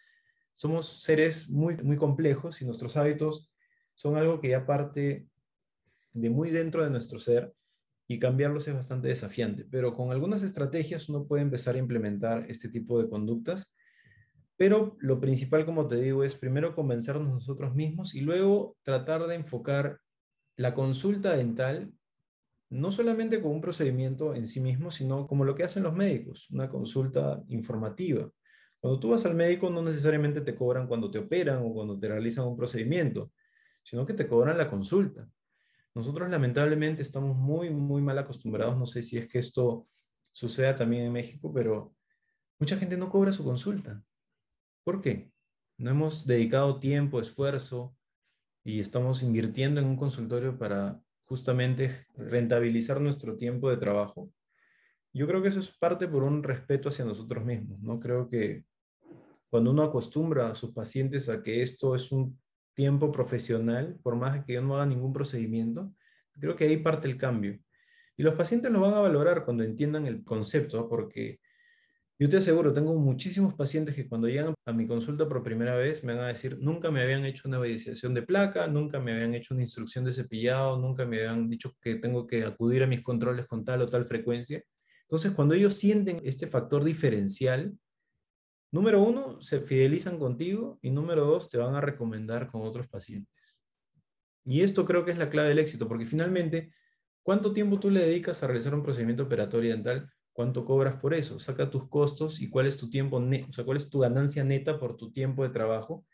[0.54, 3.52] Somos seres muy, muy complejos y nuestros hábitos
[3.96, 5.28] son algo que ya parte
[6.14, 7.54] de muy dentro de nuestro ser
[8.08, 12.68] y cambiarlos es bastante desafiante, pero con algunas estrategias uno puede empezar a implementar este
[12.68, 13.74] tipo de conductas,
[14.58, 19.36] pero lo principal, como te digo, es primero convencernos nosotros mismos y luego tratar de
[19.36, 20.00] enfocar
[20.58, 21.92] la consulta dental
[22.72, 26.50] no solamente como un procedimiento en sí mismo, sino como lo que hacen los médicos,
[26.52, 28.32] una consulta informativa.
[28.80, 32.08] Cuando tú vas al médico no necesariamente te cobran cuando te operan o cuando te
[32.08, 33.32] realizan un procedimiento,
[33.84, 35.28] sino que te cobran la consulta.
[35.94, 39.88] Nosotros lamentablemente estamos muy, muy mal acostumbrados, no sé si es que esto
[40.32, 41.94] suceda también en México, pero
[42.60, 44.02] mucha gente no cobra su consulta.
[44.84, 45.32] ¿Por qué?
[45.78, 47.96] No hemos dedicado tiempo, esfuerzo
[48.64, 54.32] y estamos invirtiendo en un consultorio para justamente rentabilizar nuestro tiempo de trabajo.
[55.14, 58.00] Yo creo que eso es parte por un respeto hacia nosotros mismos, ¿no?
[58.00, 58.64] Creo que
[59.50, 62.40] cuando uno acostumbra a sus pacientes a que esto es un
[62.74, 65.94] tiempo profesional, por más que yo no haga ningún procedimiento,
[66.40, 67.60] creo que ahí parte el cambio.
[68.18, 71.40] Y los pacientes lo van a valorar cuando entiendan el concepto, porque
[72.22, 76.04] yo te aseguro, tengo muchísimos pacientes que cuando llegan a mi consulta por primera vez
[76.04, 79.34] me van a decir, nunca me habían hecho una validación de placa, nunca me habían
[79.34, 83.02] hecho una instrucción de cepillado, nunca me habían dicho que tengo que acudir a mis
[83.02, 84.64] controles con tal o tal frecuencia.
[85.02, 87.74] Entonces, cuando ellos sienten este factor diferencial,
[88.72, 93.34] Número uno, se fidelizan contigo y número dos, te van a recomendar con otros pacientes.
[94.46, 96.74] Y esto creo que es la clave del éxito, porque finalmente,
[97.22, 100.10] ¿cuánto tiempo tú le dedicas a realizar un procedimiento operatorio dental?
[100.32, 101.38] ¿Cuánto cobras por eso?
[101.38, 104.80] Saca tus costos y cuál es tu tiempo, o sea, cuál es tu ganancia neta
[104.80, 106.06] por tu tiempo de trabajo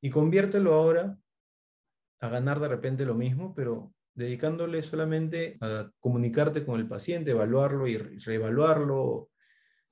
[0.00, 1.18] y conviértelo ahora
[2.20, 7.86] a ganar de repente lo mismo, pero dedicándole solamente a comunicarte con el paciente, evaluarlo
[7.86, 9.28] y reevaluarlo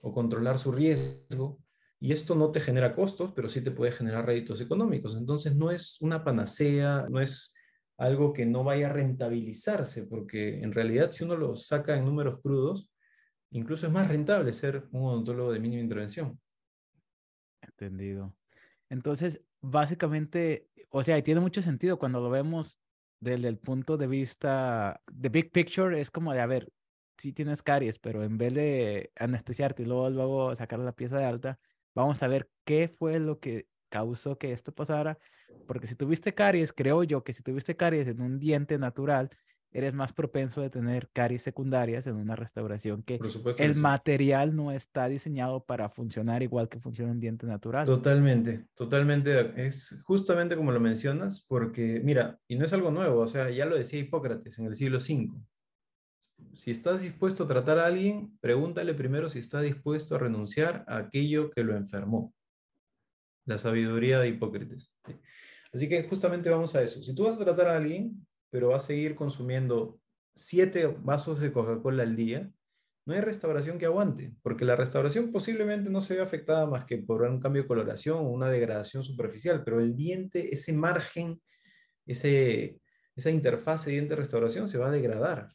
[0.01, 1.64] o controlar su riesgo
[2.05, 5.17] y esto no te genera costos, pero sí te puede generar réditos económicos.
[5.17, 7.55] Entonces no es una panacea, no es
[7.97, 12.43] algo que no vaya a rentabilizarse, porque en realidad si uno lo saca en números
[12.43, 12.93] crudos,
[13.53, 16.39] incluso es más rentable ser un odontólogo de mínima intervención.
[17.63, 18.37] Entendido.
[18.91, 22.79] Entonces, básicamente, o sea, tiene mucho sentido cuando lo vemos
[23.19, 26.71] desde el punto de vista de big picture, es como de, a ver,
[27.17, 31.25] si tienes caries, pero en vez de anestesiarte y luego, luego sacar la pieza de
[31.25, 31.59] alta,
[31.95, 35.19] Vamos a ver qué fue lo que causó que esto pasara,
[35.67, 39.31] porque si tuviste caries, creo yo que si tuviste caries en un diente natural,
[39.75, 43.21] eres más propenso de tener caries secundarias en una restauración que
[43.59, 47.85] el material no está diseñado para funcionar igual que funciona un diente natural.
[47.85, 49.53] Totalmente, totalmente.
[49.57, 53.67] Es justamente como lo mencionas, porque mira, y no es algo nuevo, o sea, ya
[53.67, 55.31] lo decía Hipócrates en el siglo V
[56.57, 60.99] si estás dispuesto a tratar a alguien, pregúntale primero si está dispuesto a renunciar a
[60.99, 62.35] aquello que lo enfermó.
[63.45, 64.93] La sabiduría de Hipócrates.
[65.73, 67.03] Así que justamente vamos a eso.
[67.03, 70.01] Si tú vas a tratar a alguien, pero vas a seguir consumiendo
[70.35, 72.51] siete vasos de Coca-Cola al día,
[73.07, 76.97] no hay restauración que aguante, porque la restauración posiblemente no se ve afectada más que
[76.99, 81.43] por un cambio de coloración o una degradación superficial, pero el diente, ese margen,
[82.07, 82.81] ese,
[83.15, 85.55] esa interfase diente-restauración se va a degradar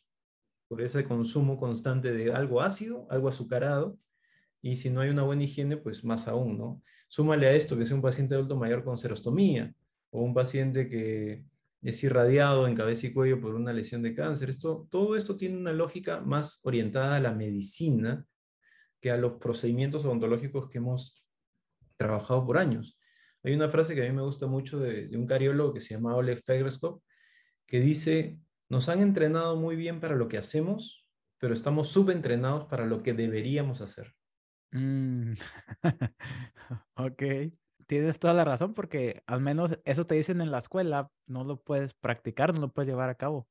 [0.70, 3.98] por ese consumo constante de algo ácido, algo azucarado,
[4.62, 6.82] y si no hay una buena higiene, pues más aún, ¿no?
[7.10, 9.74] Súmale a esto que sea un paciente adulto mayor con serostomía,
[10.12, 11.44] o un paciente que
[11.82, 14.50] es irradiado en cabeza y cuello por una lesión de cáncer.
[14.50, 18.26] Esto, todo esto tiene una lógica más orientada a la medicina
[19.02, 21.24] que a los procedimientos odontológicos que hemos
[21.98, 23.00] trabajado por años.
[23.44, 26.16] Hay una frase que a mí me gusta mucho de, un cariólogo que se llama
[26.16, 27.02] Oleg Fegreskov,
[27.66, 31.08] que dice, nos han entrenado muy bien para lo que hacemos,
[31.40, 34.14] pero estamos subentrenados para lo que deberíamos hacer.
[34.72, 35.34] Mm.
[36.96, 37.24] ok,
[37.88, 41.62] tienes toda la razón porque al menos eso te dicen en la escuela, no lo
[41.62, 43.48] puedes practicar, no lo puedes llevar a cabo.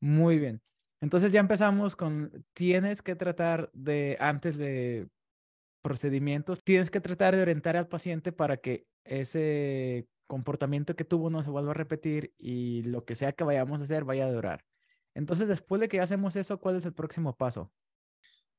[0.00, 0.60] Muy bien.
[1.00, 5.08] Entonces ya empezamos con, tienes que tratar de, antes de
[5.82, 11.42] procedimientos, tienes que tratar de orientar al paciente para que ese comportamiento que tuvo no
[11.42, 14.64] se vuelva a repetir y lo que sea que vayamos a hacer vaya a durar.
[15.14, 17.72] Entonces, después de que hacemos eso, ¿cuál es el próximo paso?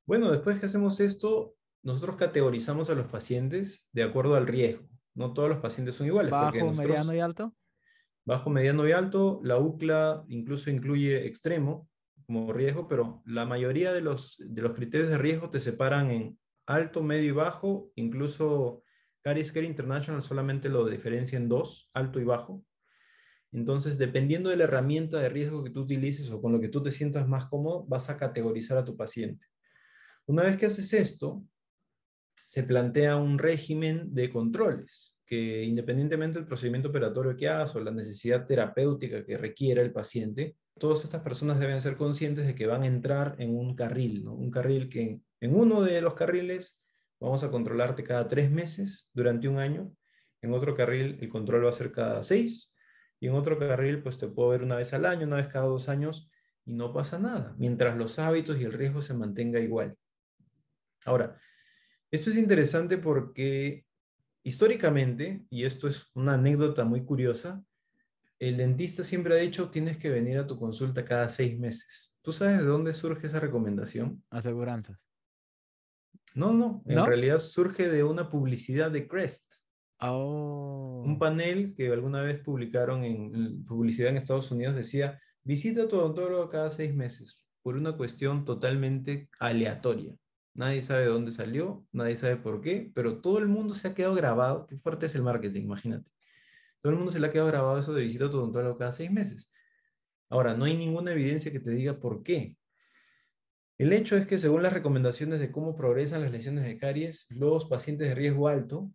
[0.05, 4.87] Bueno, después que hacemos esto, nosotros categorizamos a los pacientes de acuerdo al riesgo.
[5.13, 6.31] No todos los pacientes son iguales.
[6.31, 7.55] Bajo, mediano y alto.
[8.25, 9.39] Bajo, mediano y alto.
[9.43, 11.89] La UCLA incluso incluye extremo
[12.25, 16.39] como riesgo, pero la mayoría de los, de los criterios de riesgo te separan en
[16.65, 17.91] alto, medio y bajo.
[17.95, 18.83] Incluso
[19.25, 22.63] Caris Care International solamente lo diferencia en dos, alto y bajo.
[23.51, 26.83] Entonces, dependiendo de la herramienta de riesgo que tú utilices o con lo que tú
[26.83, 29.47] te sientas más cómodo, vas a categorizar a tu paciente.
[30.27, 31.43] Una vez que haces esto,
[32.35, 37.89] se plantea un régimen de controles que independientemente del procedimiento operatorio que hagas o la
[37.89, 42.83] necesidad terapéutica que requiera el paciente, todas estas personas deben ser conscientes de que van
[42.83, 46.77] a entrar en un carril, un carril que en uno de los carriles
[47.19, 49.91] vamos a controlarte cada tres meses durante un año,
[50.41, 52.73] en otro carril el control va a ser cada seis,
[53.19, 55.65] y en otro carril pues te puedo ver una vez al año, una vez cada
[55.65, 56.29] dos años,
[56.65, 59.95] y no pasa nada, mientras los hábitos y el riesgo se mantenga igual.
[61.05, 61.37] Ahora,
[62.11, 63.85] esto es interesante porque
[64.43, 67.63] históricamente, y esto es una anécdota muy curiosa,
[68.39, 72.17] el dentista siempre ha dicho tienes que venir a tu consulta cada seis meses.
[72.21, 74.23] ¿Tú sabes de dónde surge esa recomendación?
[74.29, 75.14] Aseguranzas.
[76.35, 79.53] No, no, en realidad surge de una publicidad de Crest.
[80.01, 81.01] Oh.
[81.05, 85.97] Un panel que alguna vez publicaron en publicidad en Estados Unidos decía, visita a tu
[85.97, 90.13] odontólogo cada seis meses, por una cuestión totalmente aleatoria.
[90.53, 93.93] Nadie sabe de dónde salió, nadie sabe por qué, pero todo el mundo se ha
[93.93, 94.67] quedado grabado.
[94.67, 96.09] Qué fuerte es el marketing, imagínate.
[96.81, 98.91] Todo el mundo se le ha quedado grabado eso de visita a tu odontólogo cada
[98.91, 99.51] seis meses.
[100.29, 102.57] Ahora, no hay ninguna evidencia que te diga por qué.
[103.77, 107.65] El hecho es que según las recomendaciones de cómo progresan las lesiones de caries, los
[107.65, 108.89] pacientes de riesgo alto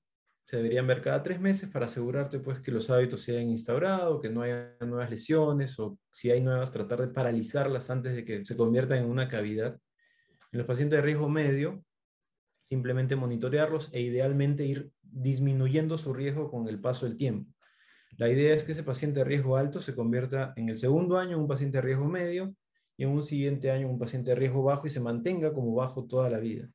[0.46, 4.20] se deberían ver cada tres meses para asegurarte pues que los hábitos se hayan instaurado,
[4.20, 8.44] que no haya nuevas lesiones o si hay nuevas tratar de paralizarlas antes de que
[8.44, 9.78] se conviertan en una cavidad.
[10.50, 11.84] En los pacientes de riesgo medio,
[12.62, 17.52] simplemente monitorearlos e idealmente ir disminuyendo su riesgo con el paso del tiempo.
[18.16, 21.36] La idea es que ese paciente de riesgo alto se convierta en el segundo año
[21.36, 22.54] en un paciente de riesgo medio
[23.00, 26.04] y en un siguiente año un paciente de riesgo bajo y se mantenga como bajo
[26.04, 26.68] toda la vida.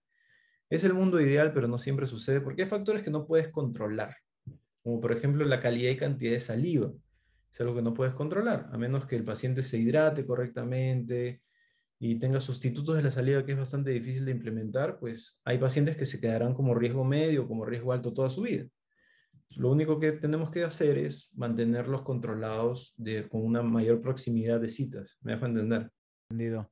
[0.72, 4.16] Es el mundo ideal, pero no siempre sucede porque hay factores que no puedes controlar,
[4.82, 6.92] como por ejemplo la calidad y cantidad de saliva.
[7.52, 11.44] Es algo que no puedes controlar, a menos que el paciente se hidrate correctamente
[12.00, 15.96] y tenga sustitutos de la saliva que es bastante difícil de implementar, pues hay pacientes
[15.96, 18.66] que se quedarán como riesgo medio, como riesgo alto toda su vida.
[19.58, 24.70] Lo único que tenemos que hacer es mantenerlos controlados de, con una mayor proximidad de
[24.70, 25.20] citas.
[25.22, 25.92] ¿Me dejo entender?
[26.30, 26.72] Entendido.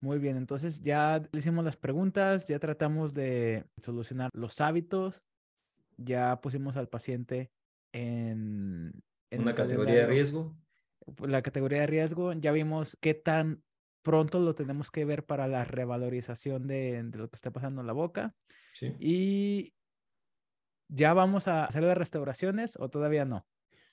[0.00, 5.22] Muy bien, entonces ya le hicimos las preguntas, ya tratamos de solucionar los hábitos,
[5.96, 7.50] ya pusimos al paciente
[7.92, 8.92] en,
[9.30, 10.56] una categoría de riesgo.
[11.20, 13.62] La categoría de riesgo, ya vimos qué tan
[14.02, 17.86] pronto lo tenemos que ver para la revalorización de, de lo que está pasando en
[17.86, 18.34] la boca.
[18.74, 18.94] Sí.
[19.00, 19.74] Y
[20.88, 23.46] ya vamos a hacer las restauraciones o todavía no.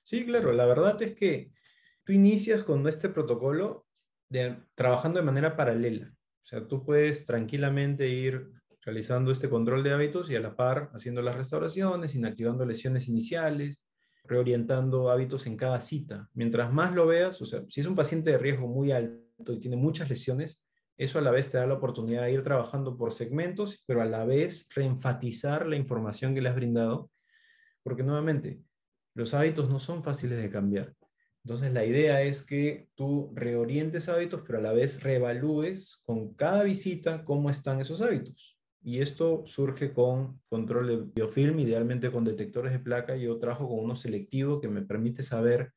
[0.04, 1.52] Sí, claro, la verdad es que
[2.04, 3.88] tú inicias con este protocolo
[4.76, 6.12] trabajando de manera paralela.
[6.12, 10.92] O sea, tú puedes tranquilamente ir realizando este control de hábitos y a la par
[10.94, 13.86] haciendo las restauraciones, inactivando lesiones iniciales,
[14.26, 16.30] reorientando hábitos en cada cita.
[16.34, 19.60] Mientras más lo veas, o sea, si es un paciente de riesgo muy alto y
[19.60, 20.62] tiene muchas lesiones,
[20.98, 24.06] eso a la vez te da la oportunidad de ir trabajando por segmentos, pero a
[24.06, 27.10] la vez reenfatizar la información que le has brindado,
[27.84, 28.62] porque nuevamente,
[29.16, 30.94] los hábitos no son fáciles de cambiar.
[31.46, 36.64] Entonces la idea es que tú reorientes hábitos, pero a la vez reevalúes con cada
[36.64, 38.58] visita cómo están esos hábitos.
[38.82, 43.16] Y esto surge con control de biofilm, idealmente con detectores de placa.
[43.18, 45.74] Yo trabajo con uno selectivo que me permite saber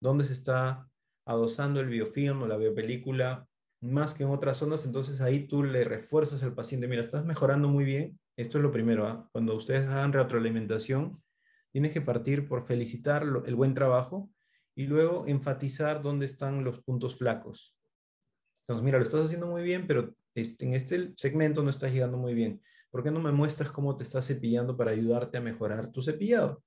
[0.00, 0.88] dónde se está
[1.26, 3.46] adosando el biofilm o la biopelícula
[3.82, 4.86] más que en otras zonas.
[4.86, 8.18] Entonces ahí tú le refuerzas al paciente, mira, estás mejorando muy bien.
[8.36, 9.06] Esto es lo primero.
[9.06, 9.28] ¿ah?
[9.32, 11.22] Cuando ustedes hagan retroalimentación,
[11.72, 14.30] tienes que partir por felicitar el buen trabajo
[14.74, 17.76] y luego enfatizar dónde están los puntos flacos.
[18.60, 22.16] Entonces, mira, lo estás haciendo muy bien, pero este, en este segmento no estás llegando
[22.16, 22.62] muy bien.
[22.90, 26.62] ¿Por qué no me muestras cómo te estás cepillando para ayudarte a mejorar tu cepillado?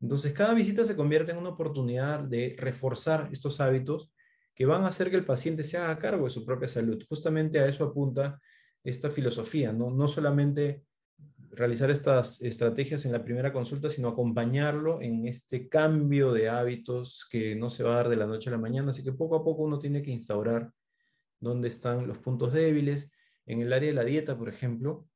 [0.00, 4.12] Entonces, cada visita se convierte en una oportunidad de reforzar estos hábitos
[4.54, 7.02] que van a hacer que el paciente se haga cargo de su propia salud.
[7.08, 8.40] Justamente a eso apunta
[8.82, 10.84] esta filosofía, no, no solamente
[11.56, 17.54] realizar estas estrategias en la primera consulta, sino acompañarlo en este cambio de hábitos que
[17.54, 18.90] no se va a dar de la noche a la mañana.
[18.90, 20.70] Así que poco a poco uno tiene que instaurar
[21.40, 23.10] dónde están los puntos débiles.
[23.46, 25.06] En el área de la dieta, por ejemplo,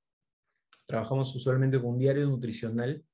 [0.86, 3.04] trabajamos usualmente con un diario nutricional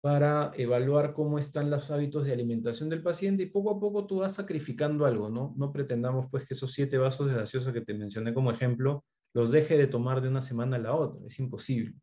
[0.00, 4.18] para evaluar cómo están los hábitos de alimentación del paciente y poco a poco tú
[4.20, 5.54] vas sacrificando algo, ¿no?
[5.56, 9.50] No pretendamos pues que esos siete vasos de gaseosa que te mencioné como ejemplo los
[9.50, 11.94] deje de tomar de una semana a la otra, es imposible.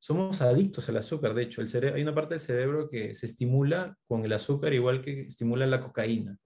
[0.00, 3.96] Somos adictos al azúcar, de hecho, el hay una parte del cerebro que se estimula
[4.06, 6.38] con el azúcar igual que estimula la cocaína,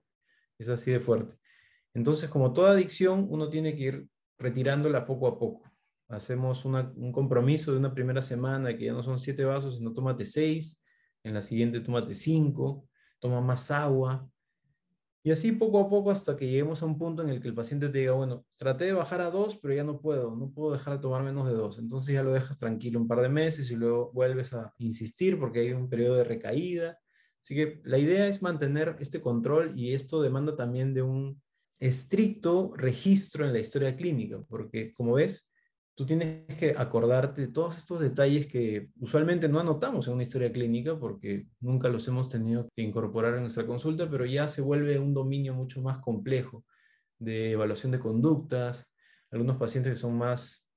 [0.57, 1.37] es así de fuerte.
[1.93, 4.07] Entonces, como toda adicción, uno tiene que ir
[4.39, 5.69] retirándola poco a poco.
[6.09, 10.25] Hacemos un compromiso de una primera semana que ya no son siete vasos, sino tómate
[10.25, 10.81] seis,
[11.23, 12.87] en la siguiente tómate cinco,
[13.19, 14.27] toma más agua.
[15.25, 17.53] Y así poco a poco hasta que lleguemos a un punto en el que el
[17.55, 20.73] paciente te diga, bueno, traté de bajar a dos, pero ya no puedo, no puedo
[20.73, 21.79] dejar de tomar menos de dos.
[21.79, 25.61] Entonces ya lo dejas tranquilo un par de meses y luego vuelves a insistir porque
[25.61, 26.99] hay un periodo de recaída.
[27.41, 31.41] Así que la idea es mantener este control y esto demanda también de un
[31.79, 35.49] estricto registro en la historia clínica, porque como ves,
[35.95, 40.51] tú tienes que acordarte de todos estos detalles que usualmente no anotamos en una historia
[40.51, 44.97] clínica porque nunca los hemos tenido que incorporar en nuestra consulta, pero ya se vuelve
[44.97, 46.65] un dominio mucho más complejo
[47.19, 48.91] de evaluación de conductas,
[49.31, 50.67] algunos pacientes que son más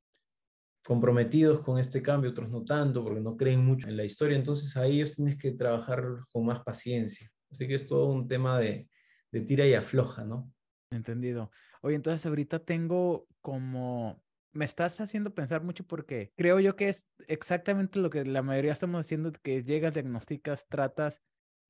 [0.87, 4.77] comprometidos con este cambio, otros no tanto porque no creen mucho en la historia, entonces
[4.77, 7.31] ahí ellos tienes que trabajar con más paciencia.
[7.51, 8.89] Así que es todo un tema de,
[9.33, 10.53] de tira y afloja, ¿no?
[10.91, 11.51] Entendido.
[11.83, 14.23] Oye, entonces ahorita tengo como
[14.57, 18.73] me estás haciendo pensar mucho porque creo yo que es exactamente lo que la mayoría
[18.73, 21.23] estamos haciendo, que llegas, diagnosticas, tratas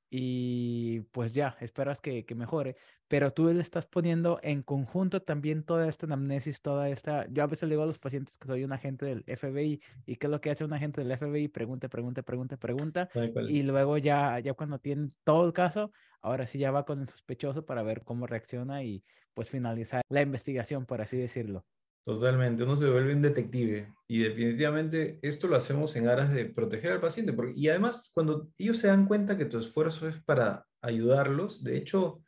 [0.09, 2.77] y pues ya, esperas que, que, mejore,
[3.09, 7.49] pero tú le estás poniendo en conjunto también toda esta anamnesis, toda esta, yo a
[7.49, 10.31] veces le digo a los pacientes que soy un agente del FBI y qué es
[10.31, 13.09] lo que hace un agente del FBI, pregunta, pregunta, pregunta, pregunta,
[13.49, 17.09] y luego ya, ya cuando tienen todo el caso, ahora sí ya va con el
[17.09, 19.03] sospechoso para ver cómo reacciona y
[19.35, 21.67] pues finalizar la investigación, por así decirlo.
[22.07, 26.93] Totalmente, uno se vuelve un detective y definitivamente esto lo hacemos en aras de proteger
[26.93, 27.33] al paciente.
[27.33, 31.77] Porque, y además, cuando ellos se dan cuenta que tu esfuerzo es para ayudarlos, de
[31.77, 32.23] hecho,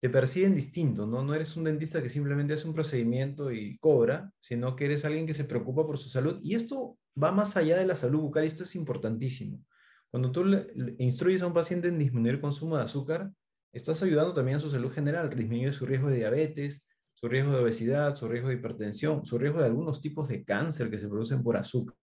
[0.00, 1.22] te perciben distinto, ¿no?
[1.22, 5.26] No eres un dentista que simplemente hace un procedimiento y cobra, sino que eres alguien
[5.26, 6.40] que se preocupa por su salud.
[6.42, 9.62] Y esto va más allá de la salud bucal y esto es importantísimo.
[10.10, 13.30] Cuando tú le, instruyes a un paciente en disminuir el consumo de azúcar,
[13.70, 17.60] estás ayudando también a su salud general, disminuye su riesgo de diabetes, su riesgo de
[17.60, 21.42] obesidad, su riesgo de hipertensión, su riesgo de algunos tipos de cáncer que se producen
[21.42, 21.96] por azúcar.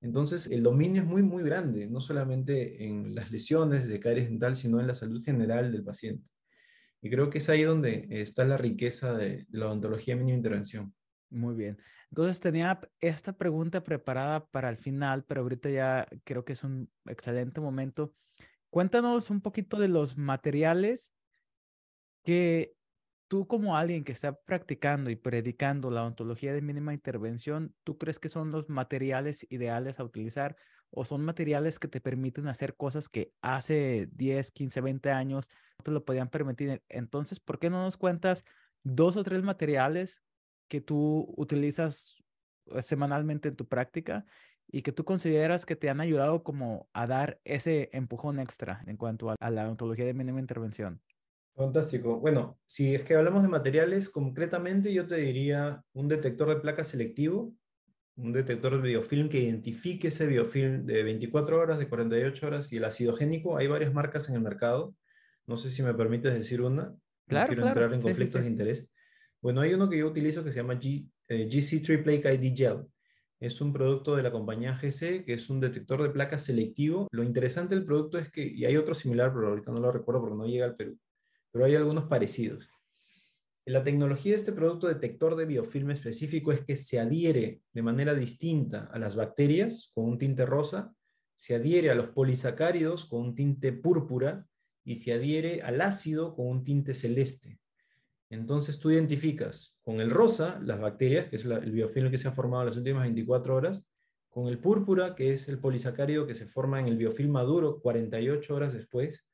[0.00, 4.54] Entonces, el dominio es muy, muy grande, no solamente en las lesiones de caries dental,
[4.54, 6.30] sino en la salud general del paciente.
[7.00, 10.94] Y creo que es ahí donde está la riqueza de, la odontología mínima intervención.
[11.30, 11.78] Muy bien.
[12.10, 16.90] Entonces tenía esta pregunta preparada para el final, pero ahorita ya creo que es un
[17.06, 18.14] excelente momento.
[18.70, 21.14] Cuéntanos un poquito de los materiales
[22.24, 22.74] que
[23.34, 28.20] tú como alguien que está practicando y predicando la ontología de mínima intervención, ¿tú crees
[28.20, 30.56] que son los materiales ideales a utilizar
[30.90, 35.82] o son materiales que te permiten hacer cosas que hace 10, 15, 20 años no
[35.82, 36.84] te lo podían permitir?
[36.88, 38.44] Entonces, ¿por qué no nos cuentas
[38.84, 40.22] dos o tres materiales
[40.68, 42.14] que tú utilizas
[42.66, 44.24] eh, semanalmente en tu práctica
[44.68, 48.96] y que tú consideras que te han ayudado como a dar ese empujón extra en
[48.96, 51.02] cuanto a, a la ontología de mínima intervención?
[51.54, 52.18] Fantástico.
[52.18, 56.84] Bueno, si es que hablamos de materiales, concretamente yo te diría un detector de placa
[56.84, 57.54] selectivo,
[58.16, 62.78] un detector de biofilm que identifique ese biofilm de 24 horas, de 48 horas y
[62.78, 63.56] el acidogénico.
[63.56, 64.96] Hay varias marcas en el mercado.
[65.46, 66.94] No sé si me permites decir una.
[67.26, 68.90] Claro, no quiero entrar en conflictos de interés.
[69.40, 72.86] Bueno, hay uno que yo utilizo que se llama G, eh, GC Triple ID Gel.
[73.40, 77.08] Es un producto de la compañía GC, que es un detector de placa selectivo.
[77.10, 80.22] Lo interesante del producto es que, y hay otro similar, pero ahorita no lo recuerdo
[80.22, 80.98] porque no llega al Perú,
[81.54, 82.68] pero hay algunos parecidos.
[83.64, 88.12] La tecnología de este producto detector de biofilm específico es que se adhiere de manera
[88.12, 90.92] distinta a las bacterias con un tinte rosa,
[91.36, 94.48] se adhiere a los polisacáridos con un tinte púrpura
[94.84, 97.60] y se adhiere al ácido con un tinte celeste.
[98.30, 102.32] Entonces tú identificas con el rosa las bacterias, que es el biofilm que se ha
[102.32, 103.88] formado las últimas 24 horas,
[104.28, 108.54] con el púrpura, que es el polisacárido que se forma en el biofilm maduro 48
[108.56, 109.24] horas después,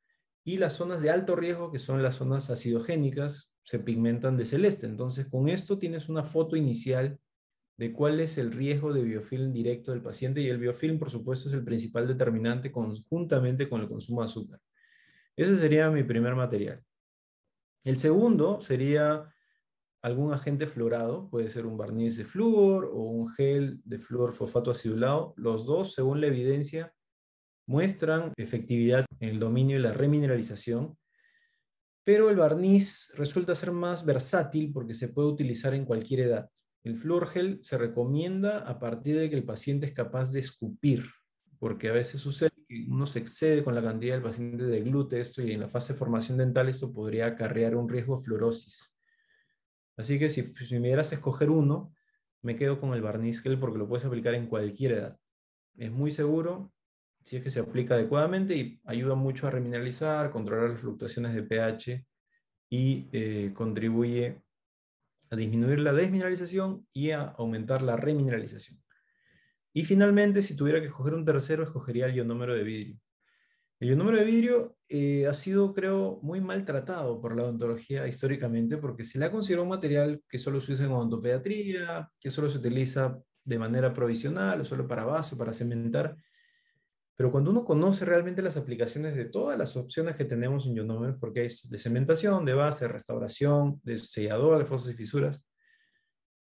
[0.51, 4.87] y las zonas de alto riesgo, que son las zonas acidogénicas, se pigmentan de celeste.
[4.87, 7.21] Entonces, con esto tienes una foto inicial
[7.77, 11.49] de cuál es el riesgo de biofilm directo del paciente y el biofilm, por supuesto,
[11.49, 14.61] es el principal determinante conjuntamente con el consumo de azúcar.
[15.37, 16.83] Ese sería mi primer material.
[17.85, 19.33] El segundo sería
[20.03, 24.73] algún agente fluorado, puede ser un barniz de flúor o un gel de flúor fosfato
[24.73, 25.33] acidulado.
[25.37, 26.93] Los dos, según la evidencia,
[27.71, 30.99] muestran efectividad en el dominio de la remineralización,
[32.03, 36.51] pero el barniz resulta ser más versátil porque se puede utilizar en cualquier edad.
[36.83, 41.05] El flúor gel se recomienda a partir de que el paciente es capaz de escupir.
[41.61, 45.21] porque a veces sucede que uno se excede con la cantidad del paciente de glúteo
[45.21, 48.91] esto y en la fase de formación dental esto podría acarrear un riesgo de fluorosis.
[49.99, 51.95] Así que si, si me dieras a escoger uno,
[52.43, 55.19] me quedo con el barniz gel porque lo puedes aplicar en cualquier edad.
[55.77, 56.73] Es muy seguro
[57.31, 61.45] si es que se aplica adecuadamente y ayuda mucho a remineralizar, controlar las fluctuaciones de
[61.45, 62.05] pH
[62.69, 64.43] y eh, contribuye
[65.31, 68.83] a disminuir la desmineralización y a aumentar la remineralización.
[69.73, 73.01] Y finalmente, si tuviera que escoger un tercero, escogería el ionómero de vidrio.
[73.79, 79.05] El ionómero de vidrio eh, ha sido, creo, muy maltratado por la odontología históricamente porque
[79.05, 82.59] se le ha considerado un material que solo se usa en odontopediatría, que solo se
[82.59, 86.17] utiliza de manera provisional o solo para base, para cementar.
[87.21, 91.19] Pero cuando uno conoce realmente las aplicaciones de todas las opciones que tenemos en ionómeros,
[91.21, 95.39] porque es de cementación, de base, de restauración, de sellador, de fosas y fisuras,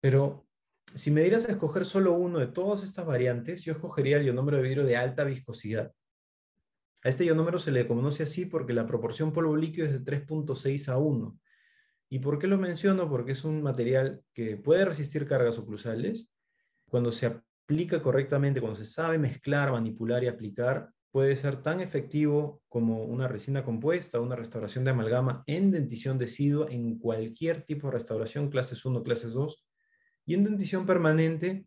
[0.01, 0.49] pero
[0.93, 4.57] si me dieras a escoger solo uno de todas estas variantes, yo escogería el ionómero
[4.57, 5.93] de vidrio de alta viscosidad.
[7.05, 10.89] A este ionómero se le conoce así porque la proporción polvo líquido es de 3.6
[10.89, 11.39] a 1.
[12.09, 13.09] ¿Y por qué lo menciono?
[13.09, 16.29] Porque es un material que puede resistir cargas oclusales.
[16.89, 17.27] Cuando se
[17.65, 23.27] aplica correctamente, cuando se sabe mezclar, manipular y aplicar, puede ser tan efectivo como una
[23.27, 28.85] resina compuesta, una restauración de amalgama en dentición decidua en cualquier tipo de restauración, clases
[28.85, 29.65] 1, clases 2,
[30.27, 31.67] y en dentición permanente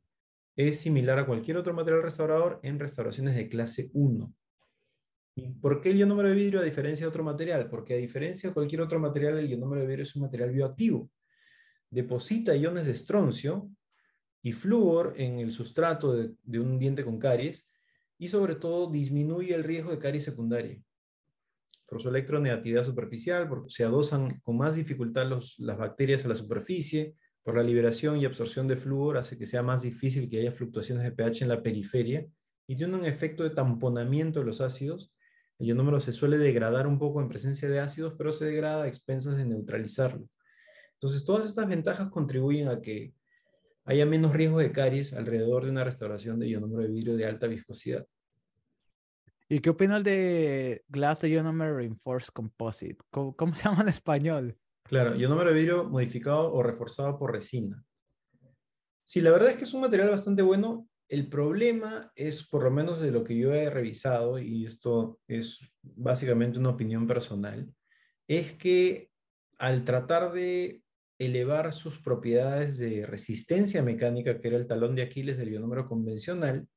[0.56, 4.34] es similar a cualquier otro material restaurador en restauraciones de clase 1.
[5.36, 7.70] ¿Y por qué el ionómero de vidrio a diferencia de otro material?
[7.70, 11.12] Porque a diferencia de cualquier otro material, el ionómero de vidrio es un material bioactivo.
[11.90, 13.70] Deposita iones de estroncio
[14.48, 17.68] y flúor en el sustrato de, un diente con caries
[18.18, 20.82] y sobre todo disminuye el riesgo de caries secundaria
[21.86, 25.28] por su electronegatividad superficial, porque se adosan con más dificultad
[25.58, 29.64] las bacterias a la superficie, por la liberación y absorción de flúor hace que sea
[29.64, 32.26] más difícil que haya fluctuaciones de pH en la periferia
[32.68, 35.14] y tiene un efecto de tamponamiento de los ácidos.
[35.60, 38.88] El ionómero se suele degradar un poco en presencia de ácidos, pero se degrada a
[38.88, 40.26] expensas de neutralizarlo.
[40.94, 43.14] Entonces, todas estas ventajas contribuyen a que
[43.88, 47.48] haya menos riesgo de caries alrededor de una restauración de ionómero de vidrio de alta
[47.48, 48.06] viscosidad.
[49.50, 52.98] ¿Y qué opinas de Glass Ionomer Reinforced Composite?
[53.10, 54.58] ¿Cómo, se llama en español?
[54.84, 57.82] Claro, ionómero de vidrio modificado o reforzado por resina.
[59.06, 60.90] Sí, la verdad es que es un material bastante bueno.
[61.08, 65.62] El problema es, por lo menos de lo que yo he revisado, y esto es
[65.82, 67.74] básicamente una opinión personal,
[68.28, 69.12] es que
[69.58, 70.84] al tratar de
[71.20, 76.68] elevar sus propiedades de resistencia mecánica, que era el talón de Aquiles del ionómero convencional,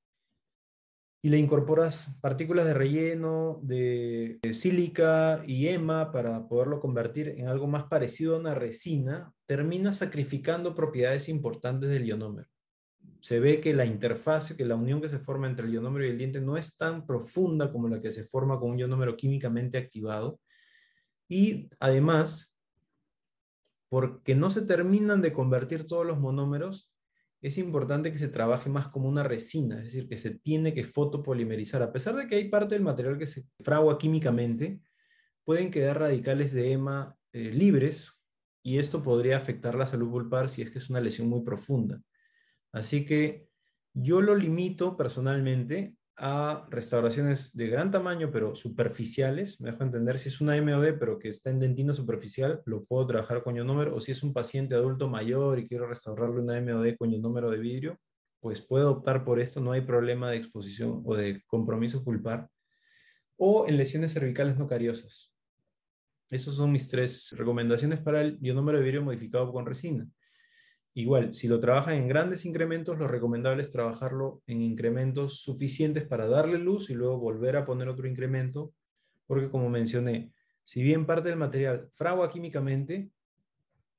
[1.22, 7.66] y le incorporas partículas de relleno, de, sílica y EMA para poderlo convertir en algo
[7.66, 12.48] más parecido a una resina, termina sacrificando propiedades importantes del ionómero.
[13.20, 16.10] Se ve que la interfase, que la unión que se forma entre el ionómero y
[16.10, 19.76] el diente no es tan profunda como la que se forma con un ionómero químicamente
[19.76, 20.40] activado.
[21.28, 22.49] Y además,
[23.90, 26.90] porque no se terminan de convertir todos los monómeros,
[27.42, 30.84] es importante que se trabaje más como una resina, es decir, que se tiene que
[30.84, 31.82] fotopolimerizar.
[31.82, 34.80] A pesar de que hay parte del material que se fragua químicamente,
[35.44, 38.12] pueden quedar radicales de EMA eh, libres
[38.62, 42.00] y esto podría afectar la salud pulpar si es que es una lesión muy profunda.
[42.72, 43.48] Así que
[43.92, 49.58] yo lo limito personalmente a restauraciones de gran tamaño, pero superficiales.
[49.58, 53.06] Me dejo entender si es una MOD, pero que está en dentina superficial, lo puedo
[53.06, 56.96] trabajar con número, o si es un paciente adulto mayor y quiero restaurarle una MOD
[56.98, 57.98] con número de vidrio,
[58.38, 62.50] pues puedo optar por esto, no hay problema de exposición o de compromiso pulpar.
[63.38, 65.32] O en lesiones cervicales no cariosas.
[66.28, 70.06] Esas son mis tres recomendaciones para el número de vidrio modificado con resina.
[70.94, 76.26] Igual, si lo trabajan en grandes incrementos, lo recomendable es trabajarlo en incrementos suficientes para
[76.26, 78.72] darle luz y luego volver a poner otro incremento,
[79.26, 80.32] porque como mencioné,
[80.64, 83.10] si bien parte del material fragua químicamente,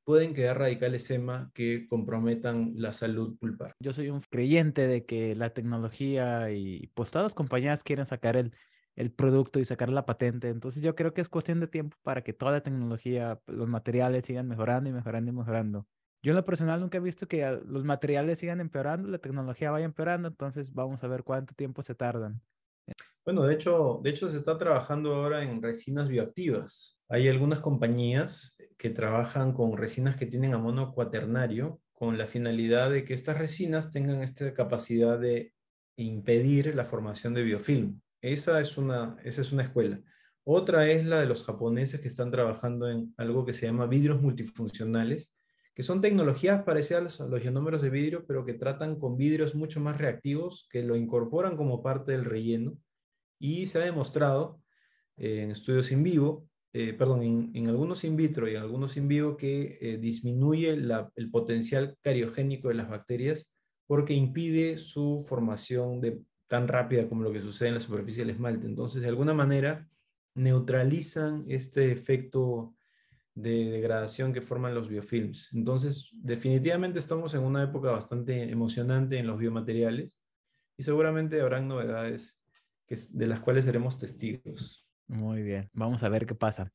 [0.03, 3.73] pueden quedar radicales EMA que comprometan la salud pulpar.
[3.79, 8.35] Yo soy un creyente de que la tecnología y pues todas las compañías quieren sacar
[8.35, 8.53] el,
[8.95, 10.49] el producto y sacar la patente.
[10.49, 14.25] Entonces yo creo que es cuestión de tiempo para que toda la tecnología, los materiales
[14.25, 15.87] sigan mejorando y mejorando y mejorando.
[16.23, 19.85] Yo en lo personal nunca he visto que los materiales sigan empeorando, la tecnología vaya
[19.85, 22.41] empeorando, entonces vamos a ver cuánto tiempo se tardan.
[23.25, 26.99] Bueno, de hecho, de hecho se está trabajando ahora en resinas bioactivas.
[27.07, 33.03] Hay algunas compañías que trabajan con resinas que tienen amono cuaternario con la finalidad de
[33.03, 35.53] que estas resinas tengan esta capacidad de
[35.97, 38.01] impedir la formación de biofilm.
[38.21, 39.99] Esa es una, esa es una escuela.
[40.43, 44.19] Otra es la de los japoneses que están trabajando en algo que se llama vidrios
[44.19, 45.31] multifuncionales,
[45.73, 49.79] que son tecnologías parecidas a los ionómeros de vidrio, pero que tratan con vidrios mucho
[49.79, 52.77] más reactivos, que lo incorporan como parte del relleno.
[53.39, 54.61] Y se ha demostrado
[55.17, 59.07] eh, en estudios in vivo, eh, perdón, en, algunos in vitro y en algunos in
[59.07, 63.51] vivo, que eh, disminuye el potencial cariogénico de las bacterias
[63.87, 68.35] porque impide su formación de, tan rápida como lo que sucede en la superficie del
[68.35, 68.67] esmalte.
[68.67, 69.87] Entonces, de alguna manera,
[70.33, 72.73] neutralizan este efecto
[73.33, 75.49] de degradación que forman los biofilms.
[75.53, 80.19] Entonces, definitivamente estamos en una época bastante emocionante en los biomateriales
[80.77, 82.39] y seguramente habrán novedades
[82.85, 84.87] que, de las cuales seremos testigos.
[85.07, 86.71] Muy bien, vamos a ver qué pasa.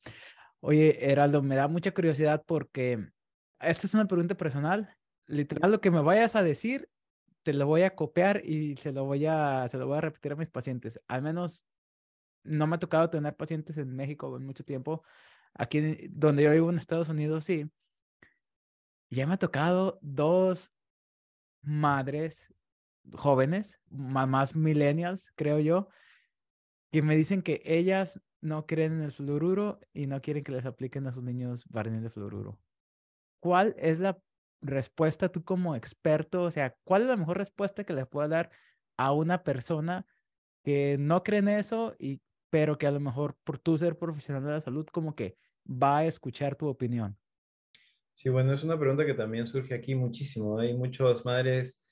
[0.59, 3.07] Oye, Heraldo, me da mucha curiosidad porque
[3.59, 4.95] esta es una pregunta personal.
[5.27, 6.89] Literal, lo que me vayas a decir,
[7.43, 10.31] te lo voy a copiar y se lo voy a, se lo voy a repetir
[10.31, 10.99] a mis pacientes.
[11.07, 11.65] Al menos
[12.43, 15.03] no me ha tocado tener pacientes en México en mucho tiempo,
[15.57, 17.69] Aquí donde yo vivo en Estados Unidos, sí.
[19.09, 20.71] Ya me ha tocado dos
[21.61, 22.53] madres
[23.13, 25.87] jóvenes, mamás millennials, creo yo,
[26.91, 30.65] que me dicen que ellas no creen en el fluoruro y no quieren que les
[30.65, 32.59] apliquen a sus niños barniz de fluoruro.
[33.39, 34.19] ¿Cuál es la
[34.61, 36.43] respuesta tú como experto?
[36.43, 38.51] O sea, ¿cuál es la mejor respuesta que le puedo dar
[38.97, 40.05] a una persona
[40.63, 44.43] que no cree en eso y pero que a lo mejor por tú ser profesional
[44.43, 45.37] de la salud como que
[45.67, 47.15] va a escuchar tu opinión?
[48.13, 50.57] Sí, bueno, es una pregunta que también surge aquí muchísimo.
[50.57, 51.83] Hay muchas madres,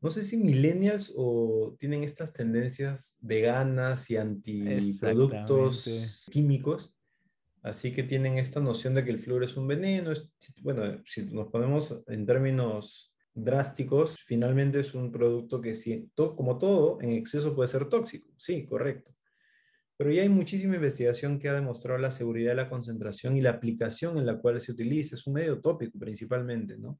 [0.00, 6.98] no sé si millennials o tienen estas tendencias veganas y antiproductos químicos,
[7.62, 10.12] así que tienen esta noción de que el flúor es un veneno.
[10.62, 17.10] bueno, si nos ponemos en términos drásticos, finalmente es un producto que, como todo, en
[17.10, 18.28] exceso puede ser tóxico.
[18.36, 19.14] Sí, correcto.
[20.02, 23.50] Pero ya hay muchísima investigación que ha demostrado la seguridad de la concentración y la
[23.50, 25.14] aplicación en la cual se utiliza.
[25.14, 26.98] Es un medio tópico principalmente, ¿no?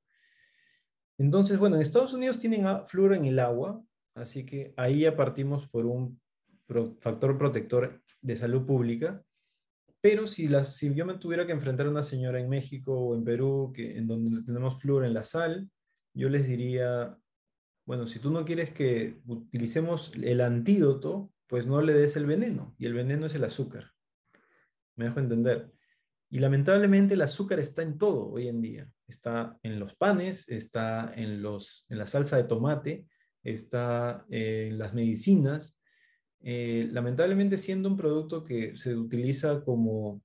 [1.18, 3.82] Entonces, bueno, en Estados Unidos tienen flúor en el agua,
[4.14, 6.20] así que ahí ya partimos por un
[7.00, 9.20] factor protector de salud pública.
[10.00, 13.16] Pero si, las, si yo me tuviera que enfrentar a una señora en México o
[13.16, 15.68] en Perú, que, en donde tenemos flúor en la sal,
[16.14, 17.18] yo les diría,
[17.84, 22.74] bueno, si tú no quieres que utilicemos el antídoto, pues no le des el veneno,
[22.78, 23.92] y el veneno es el azúcar.
[24.96, 25.70] Me dejo entender.
[26.30, 28.90] Y lamentablemente el azúcar está en todo hoy en día.
[29.07, 33.07] Está en los panes, está en, los, en la salsa de tomate,
[33.42, 35.78] está en las medicinas.
[36.40, 40.22] Eh, lamentablemente siendo un producto que se utiliza como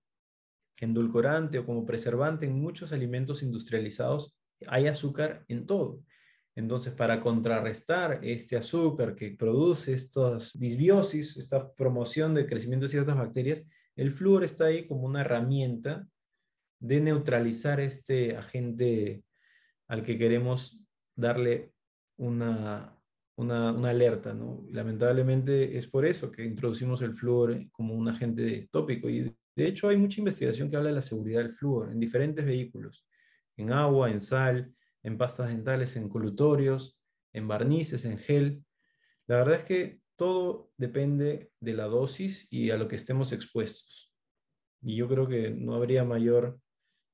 [0.80, 6.06] endulcorante o como preservante en muchos alimentos industrializados, hay azúcar en todo.
[6.58, 13.16] Entonces, para contrarrestar este azúcar que produce estas disbiosis, esta promoción de crecimiento de ciertas
[13.16, 13.64] bacterias,
[13.96, 16.08] el flúor está ahí como una herramienta
[16.80, 19.24] de neutralizar este agente
[19.88, 20.82] al que queremos
[21.16, 21.74] darle
[22.18, 22.98] una,
[23.36, 24.34] una, alerta.
[24.34, 24.66] ¿no?
[24.72, 29.08] Lamentablemente es por eso que introducimos el flúor como un agente tópico.
[29.12, 32.44] Y de hecho hay mucha investigación que habla de la seguridad del flúor en diferentes
[32.44, 33.06] vehículos,
[33.56, 34.74] en agua, en sal,
[35.08, 37.00] en pastas dentales, en colutorios,
[37.32, 38.66] en barnices, en gel.
[39.26, 44.14] La verdad es que todo depende de la dosis y a lo que estemos expuestos.
[44.82, 46.60] Y yo creo que no habría mayor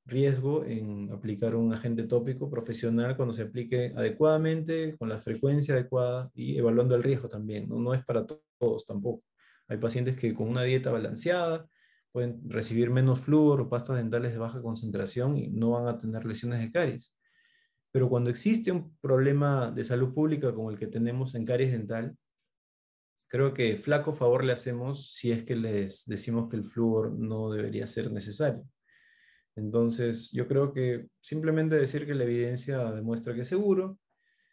[0.05, 6.31] riesgo en aplicar un agente tópico profesional cuando se aplique adecuadamente, con la frecuencia adecuada
[6.33, 7.69] y evaluando el riesgo también.
[7.69, 9.23] No, es para todos tampoco.
[9.67, 11.69] Hay pacientes que con una dieta balanceada
[12.11, 16.25] pueden recibir menos flúor o pastas dentales de baja concentración y no van a tener
[16.25, 17.13] lesiones de caries.
[17.93, 22.17] Pero cuando existe un problema de salud pública como el que tenemos en caries dental,
[23.27, 27.51] creo que flaco favor le hacemos si es que les decimos que el flúor no
[27.51, 28.65] debería ser necesario.
[29.55, 33.99] Entonces, yo creo que simplemente decir que la evidencia demuestra que es seguro,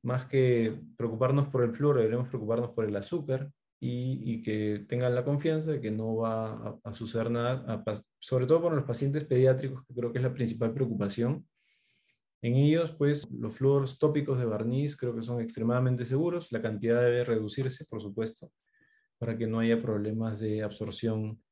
[0.02, 5.24] más que preocuparnos por el flúor, deberíamos preocuparnos por el azúcar y, que tengan la
[5.24, 7.82] confianza de que no va a, suceder nada,
[8.18, 11.46] sobre todo por los pacientes pediátricos, que creo que es la principal preocupación,
[12.42, 16.50] en ellos, pues, los flúoros tópicos de barniz creo que son extremadamente seguros.
[16.52, 18.50] La cantidad debe reducirse, por supuesto,
[19.18, 21.42] para que no haya problemas de absorción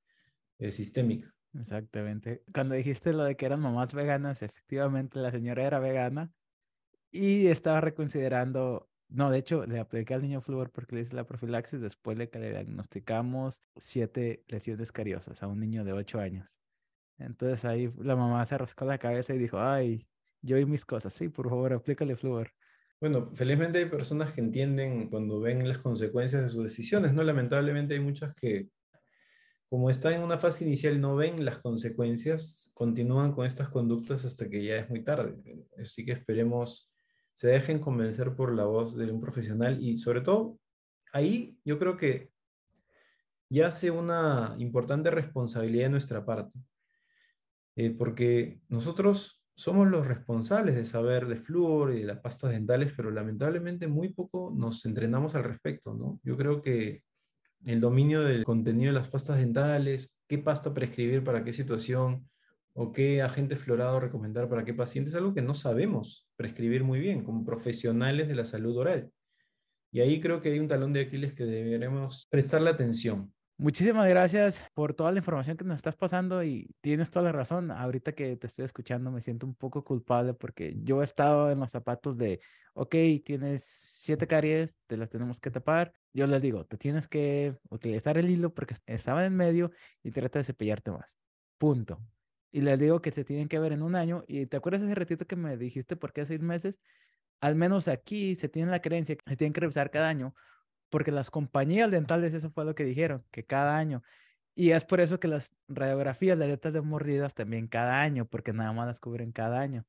[0.58, 1.34] eh, sistémica.
[1.54, 2.42] Exactamente.
[2.52, 6.32] Cuando dijiste lo de que eran mamás veganas, efectivamente la señora era vegana
[7.10, 11.24] y estaba reconsiderando, no, de hecho, le apliqué al niño flúor porque le hice la
[11.24, 16.58] profilaxis después de que le diagnosticamos siete lesiones cariosas a un niño de ocho años.
[17.18, 20.06] Entonces ahí la mamá se rascó la cabeza y dijo, ay,
[20.42, 21.12] yo y mis cosas.
[21.12, 22.50] Sí, por favor, aplícale flúor.
[23.00, 27.22] Bueno, felizmente hay personas que entienden cuando ven las consecuencias de sus decisiones, ¿no?
[27.22, 28.68] Lamentablemente hay muchas que
[29.68, 34.48] como está en una fase inicial, no ven las consecuencias, continúan con estas conductas hasta
[34.48, 35.36] que ya es muy tarde.
[35.80, 36.90] Así que esperemos
[37.34, 40.58] se dejen convencer por la voz de un profesional y sobre todo
[41.12, 42.30] ahí yo creo que
[43.50, 46.58] ya hace una importante responsabilidad de nuestra parte,
[47.76, 52.92] eh, porque nosotros somos los responsables de saber de flúor y de las pastas dentales,
[52.96, 56.20] pero lamentablemente muy poco nos entrenamos al respecto, ¿no?
[56.22, 57.02] Yo creo que
[57.66, 62.30] el dominio del contenido de las pastas dentales, qué pasta prescribir para qué situación
[62.72, 67.00] o qué agente florado recomendar para qué paciente es algo que no sabemos prescribir muy
[67.00, 69.10] bien como profesionales de la salud oral.
[69.90, 73.34] Y ahí creo que hay un talón de Aquiles que deberemos prestarle atención.
[73.60, 77.72] Muchísimas gracias por toda la información que nos estás pasando y tienes toda la razón.
[77.72, 81.58] Ahorita que te estoy escuchando me siento un poco culpable porque yo he estado en
[81.58, 82.38] los zapatos de,
[82.74, 82.94] ok,
[83.24, 85.92] tienes siete caries, te las tenemos que tapar.
[86.12, 89.72] Yo les digo, te tienes que utilizar el hilo porque estaba en medio
[90.04, 91.16] y trata de cepillarte más.
[91.58, 92.00] Punto.
[92.52, 94.22] Y les digo que se tienen que ver en un año.
[94.28, 96.80] Y te acuerdas ese ratito que me dijiste por qué seis meses?
[97.40, 100.32] Al menos aquí se tiene la creencia que se tienen que revisar cada año
[100.90, 104.02] porque las compañías dentales, eso fue lo que dijeron, que cada año.
[104.54, 108.52] Y es por eso que las radiografías de aletas de mordidas también cada año, porque
[108.52, 109.84] nada más las cubren cada año.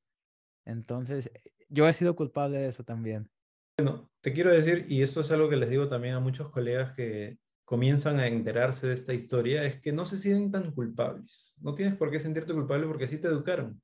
[0.66, 1.32] Entonces,
[1.70, 3.30] yo he sido culpable de eso también.
[3.78, 6.94] Bueno, te quiero decir, y esto es algo que les digo también a muchos colegas
[6.94, 11.56] que comienzan a enterarse de esta historia, es que no se sienten tan culpables.
[11.62, 13.82] No tienes por qué sentirte culpable porque así te educaron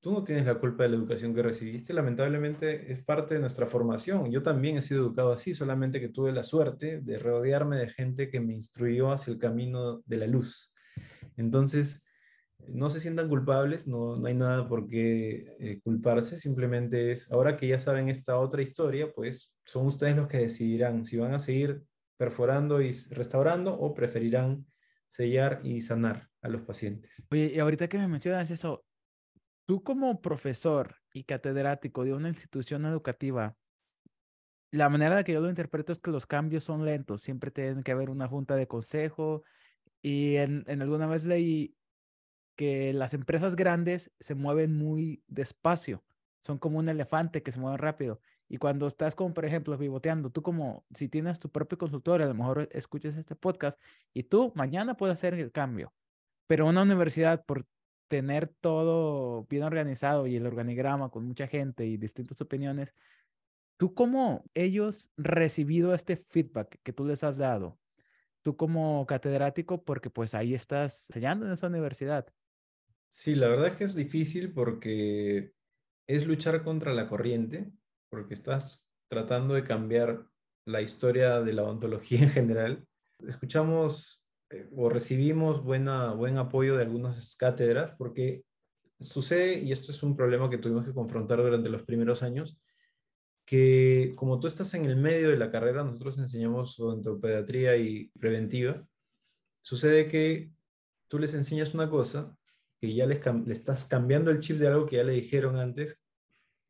[0.00, 3.66] tú no tienes la culpa de la educación que recibiste, lamentablemente es parte de nuestra
[3.66, 4.30] formación.
[4.30, 8.30] Yo también he sido educado así, solamente que tuve la suerte de rodearme de gente
[8.30, 10.72] que me instruyó hacia el camino de la luz.
[11.36, 12.02] Entonces,
[12.68, 17.56] no se sientan culpables, no, no hay nada por qué eh, culparse, simplemente es, ahora
[17.56, 21.38] que ya saben esta otra historia, pues son ustedes los que decidirán si van a
[21.38, 21.82] seguir
[22.16, 24.66] perforando y restaurando o preferirán
[25.06, 27.10] sellar y sanar a los pacientes.
[27.30, 28.84] Oye, y ahorita que me mencionas eso,
[29.66, 33.56] tú como profesor y catedrático de una institución educativa,
[34.70, 37.82] la manera de que yo lo interpreto es que los cambios son lentos, siempre tiene
[37.82, 39.42] que haber una junta de consejo
[40.02, 41.74] y en, alguna vez leí
[42.56, 46.04] que las empresas grandes se mueven muy despacio,
[46.40, 48.20] son como un elefante que se mueve rápido.
[48.48, 52.28] Y cuando estás como, por ejemplo, pivoteando, tú como, si tienes tu propio consultorio, a
[52.28, 53.78] lo mejor escuches este podcast
[54.12, 55.92] y tú mañana puedes hacer el cambio.
[56.46, 57.66] Pero una universidad, por
[58.10, 62.92] tener todo bien organizado y el organigrama con mucha gente y distintas opiniones,
[63.76, 67.78] ¿tú cómo ellos recibido este feedback que tú les has dado?
[68.42, 72.26] Tú como catedrático, porque pues ahí estás sellando en esa universidad.
[73.10, 75.52] Sí, la verdad es que es difícil porque
[76.08, 77.70] es luchar contra la corriente,
[78.08, 80.26] porque estás tratando de cambiar
[80.66, 82.88] la historia de la odontología en general.
[83.20, 84.19] Escuchamos
[84.50, 88.44] eh, o recibimos buena, buen apoyo de algunas cátedras, porque
[89.00, 92.60] sucede, y esto es un problema que tuvimos que confrontar durante los primeros años,
[93.44, 98.86] que como tú estás en el medio de la carrera, nosotros enseñamos odontopediatría y preventiva,
[99.60, 100.52] sucede que
[101.08, 102.36] tú les enseñas una cosa,
[102.80, 106.00] que ya les, le estás cambiando el chip de algo que ya le dijeron antes,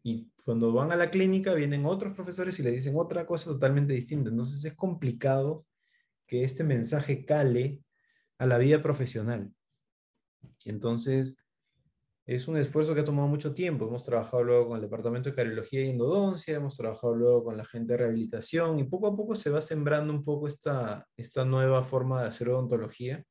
[0.03, 3.93] y cuando van a la clínica vienen otros profesores y le dicen otra cosa totalmente
[3.93, 4.31] distinta.
[4.31, 5.66] Entonces es complicado
[6.31, 7.83] que este mensaje cale
[8.39, 9.53] a la vida profesional.
[10.64, 11.45] Entonces,
[12.24, 13.89] es un esfuerzo que ha tomado mucho tiempo.
[13.89, 17.64] Hemos trabajado luego con el Departamento de Cariología y Endodoncia, hemos trabajado luego con la
[17.64, 21.83] gente de rehabilitación y poco a poco se va sembrando un poco esta, esta nueva
[21.83, 23.26] forma de hacer odontología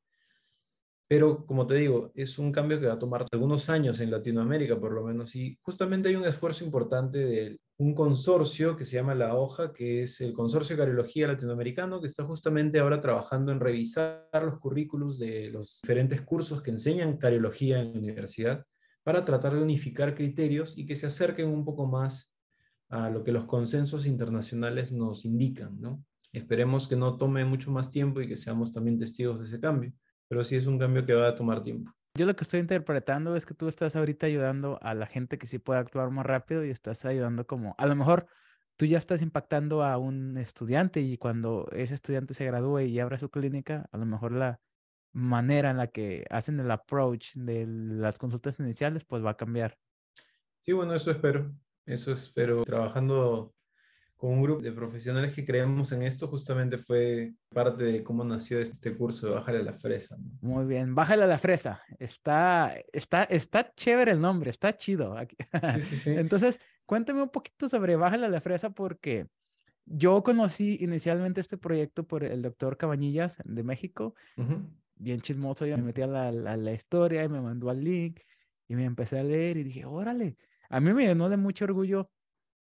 [1.10, 4.78] pero como te digo, es un cambio que va a tomar algunos años en Latinoamérica
[4.78, 5.34] por lo menos.
[5.34, 10.02] Y justamente hay un esfuerzo importante de un consorcio que se llama La Hoja, que
[10.02, 15.18] es el Consorcio de Cariología Latinoamericano, que está justamente ahora trabajando en revisar los currículos
[15.18, 18.64] de los diferentes cursos que enseñan cariología en la universidad
[19.02, 22.32] para tratar de unificar criterios y que se acerquen un poco más
[22.88, 25.80] a lo que los consensos internacionales nos indican.
[25.80, 26.04] ¿no?
[26.32, 29.92] Esperemos que no tome mucho más tiempo y que seamos también testigos de ese cambio
[30.30, 31.92] pero sí es un cambio que va a tomar tiempo.
[32.14, 35.48] Yo lo que estoy interpretando es que tú estás ahorita ayudando a la gente que
[35.48, 38.28] sí puede actuar más rápido y estás ayudando como, a lo mejor
[38.76, 43.18] tú ya estás impactando a un estudiante y cuando ese estudiante se gradúe y abra
[43.18, 44.60] su clínica, a lo mejor la
[45.12, 49.78] manera en la que hacen el approach de las consultas iniciales, pues va a cambiar.
[50.60, 51.52] Sí, bueno, eso espero.
[51.86, 52.62] Eso espero.
[52.62, 53.52] Trabajando
[54.20, 58.60] con un grupo de profesionales que creemos en esto, justamente fue parte de cómo nació
[58.60, 60.18] este curso de Bájale a la Fresa.
[60.42, 61.80] Muy bien, Bájale a la Fresa.
[61.98, 65.16] Está, está, está chévere el nombre, está chido.
[65.74, 66.10] Sí, sí, sí.
[66.18, 69.26] Entonces, cuéntame un poquito sobre Bájale a la Fresa porque
[69.86, 74.14] yo conocí inicialmente este proyecto por el doctor Cabañillas de México.
[74.96, 78.20] bien chismoso, yo me metí a la, la, historia y me mandó al link
[78.68, 80.36] y me empecé a leer y dije, órale,
[80.68, 82.10] a mí me llenó de mucho orgullo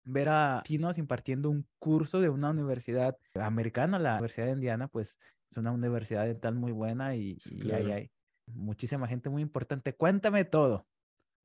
[0.04, 5.18] ver a chinos impartiendo un curso de una universidad americana, la Universidad de Indiana, pues
[5.50, 8.10] es una universidad dental muy buena y, y hay
[8.46, 9.94] muchísima gente muy importante.
[9.94, 10.86] Cuéntame todo.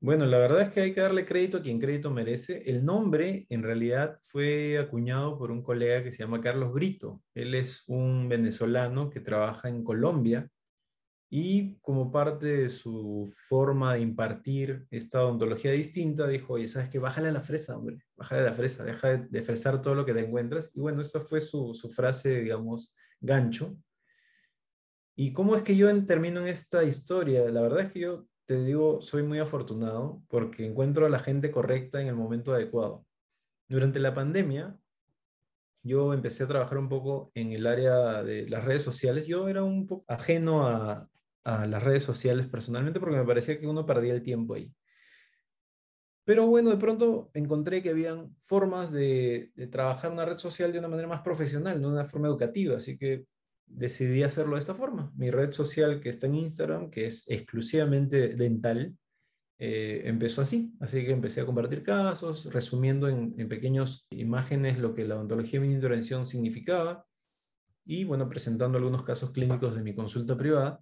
[0.00, 2.62] Bueno, la verdad es que hay que darle crédito a quien crédito merece.
[2.70, 7.20] El nombre en realidad fue acuñado por un colega que se llama Carlos Brito.
[7.34, 10.48] Él es un venezolano que trabaja en Colombia
[11.30, 16.98] y como parte de su forma de impartir esta odontología distinta, dijo, oye, ¿sabes qué?
[16.98, 20.14] Bájale a la fresa, hombre, bájale a la fresa, deja de, fresar todo lo que
[20.14, 20.70] te encuentras.
[20.74, 23.76] Y bueno, esa fue su, su frase, digamos, gancho.
[25.16, 27.50] ¿Y cómo es que yo termino en esta historia?
[27.50, 31.50] La verdad es que yo te digo, soy muy afortunado porque encuentro a la gente
[31.50, 33.04] correcta en el momento adecuado.
[33.68, 34.78] Durante la pandemia,
[35.82, 39.26] yo empecé a trabajar un poco en el área de las redes sociales.
[39.26, 41.08] Yo era un poco ajeno a,
[41.66, 44.72] las redes sociales personalmente porque me parecía que uno perdía el tiempo ahí.
[46.24, 50.78] Pero bueno, de pronto encontré que habían formas de, de trabajar una red social de
[50.78, 52.76] una manera más profesional, de una forma educativa.
[52.76, 53.24] Así que
[53.66, 55.10] decidí hacerlo de esta forma.
[55.16, 58.94] Mi red social que está en Instagram, que es exclusivamente dental,
[59.58, 60.74] eh, empezó así.
[60.80, 65.60] Así que empecé a compartir casos, resumiendo en, en pequeñas imágenes lo que la odontología
[65.60, 67.06] de mi intervención significaba
[67.86, 70.80] y, bueno, presentando algunos casos clínicos de mi consulta privada.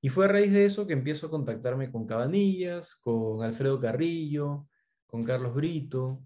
[0.00, 4.66] Y fue a raíz de eso que empiezo a contactarme con Cabanillas, con Alfredo Carrillo,
[5.06, 6.22] con Carlos Brito,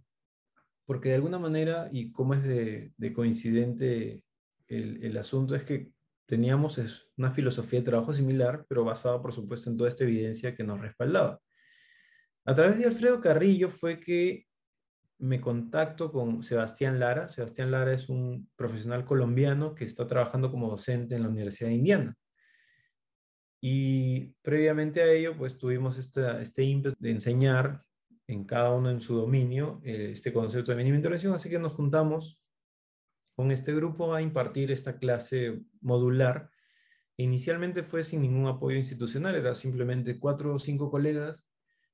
[0.87, 4.25] porque de alguna manera, y como es de, de coincidente
[4.69, 5.91] el, asunto es que
[6.27, 6.81] teníamos
[7.17, 10.81] una filosofía de trabajo similar, pero basada, por supuesto, en toda esta evidencia que nos
[10.81, 11.41] respaldaba.
[12.47, 14.47] A través de Alfredo Carrillo fue que
[15.19, 17.29] me contacto con Sebastián Lara.
[17.29, 21.77] Sebastián Lara es un profesional colombiano que está trabajando como docente en la Universidad de
[21.77, 22.17] Indiana.
[23.67, 27.83] Y previamente a ello, pues tuvimos este ímpetu de enseñar
[28.27, 31.73] en cada uno en su dominio eh, este concepto de mínima intervención, así que nos
[31.73, 32.43] juntamos
[33.35, 36.51] con este grupo a impartir esta clase modular.
[37.17, 41.49] Inicialmente fue sin ningún apoyo institucional, era simplemente cuatro o cinco colegas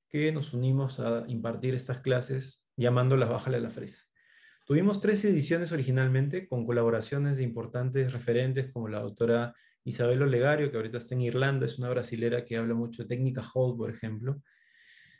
[0.09, 4.03] que nos unimos a impartir estas clases llamándolas Bájale a la Fresa.
[4.66, 9.55] Tuvimos tres ediciones originalmente con colaboraciones de importantes referentes como la doctora
[9.85, 13.43] Isabel Olegario, que ahorita está en Irlanda, es una brasilera que habla mucho de técnica
[13.55, 14.43] Hold, por ejemplo.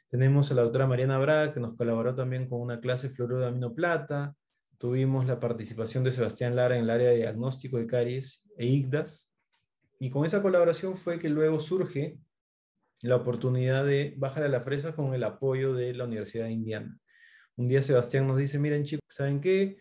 [0.09, 3.49] Tenemos a la doctora Mariana Braga, que nos colaboró también con una clase fluoruro de
[3.49, 4.35] aminoplata.
[4.77, 9.31] Tuvimos la participación de Sebastián Lara en el área de diagnóstico de caries e IGDAS.
[10.01, 12.19] Y con esa colaboración fue que luego surge
[13.03, 16.99] la oportunidad de bajar a la fresa con el apoyo de la Universidad de Indiana.
[17.57, 19.79] Un día Sebastián nos dice, miren chicos, ¿saben qué?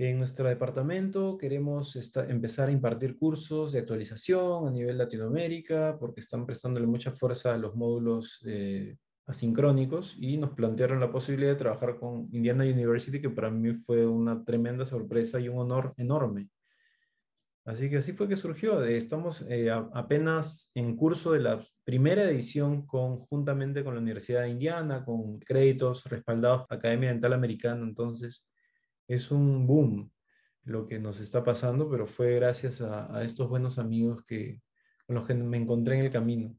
[0.00, 1.96] En nuestro departamento queremos
[2.28, 7.58] empezar a impartir cursos de actualización a nivel Latinoamérica porque están prestándole mucha fuerza a
[7.58, 8.40] los módulos
[9.26, 14.06] asincrónicos y nos plantearon la posibilidad de trabajar con Indiana University, que para mí fue
[14.06, 16.48] una tremenda sorpresa y un honor enorme.
[17.64, 18.84] Así que así fue que surgió.
[18.84, 25.04] Estamos eh, apenas en curso de la primera edición conjuntamente con la Universidad de Indiana,
[25.04, 27.82] con créditos respaldados Academia Dental Americana.
[27.82, 28.46] Entonces,
[29.08, 30.10] es un boom
[30.62, 34.62] lo que nos está pasando, pero fue gracias a, a estos buenos amigos que,
[35.06, 36.54] con los que me encontré en el camino.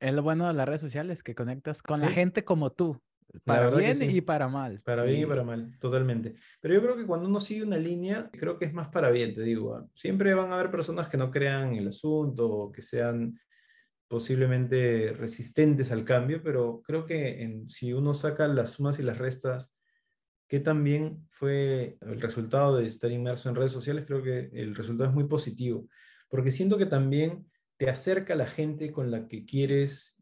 [0.00, 3.00] Es lo bueno de las redes sociales, que conectas con la gente como tú,
[3.44, 4.80] para bien y para mal.
[4.82, 6.34] Para bien y para mal, totalmente.
[6.60, 9.34] Pero yo creo que cuando uno sigue una línea, creo que es más para bien,
[9.34, 9.74] te digo.
[9.74, 9.86] ¿ah?
[9.94, 13.38] Siempre van a haber personas que no crean el asunto o que sean
[14.08, 19.18] posiblemente resistentes al cambio, pero creo que en, si uno saca las sumas y las
[19.18, 19.72] restas,
[20.50, 25.08] que también fue el resultado de estar inmerso en redes sociales, creo que el resultado
[25.08, 25.86] es muy positivo,
[26.28, 27.46] porque siento que también
[27.76, 30.20] te acerca a la gente con la que quieres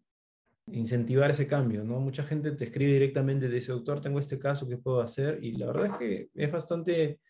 [0.67, 1.99] incentivar ese cambio, ¿no?
[1.99, 5.43] Mucha gente te escribe directamente, te dice, doctor, tengo este caso, ¿qué puedo hacer?
[5.43, 7.21] Y la verdad es que es bastante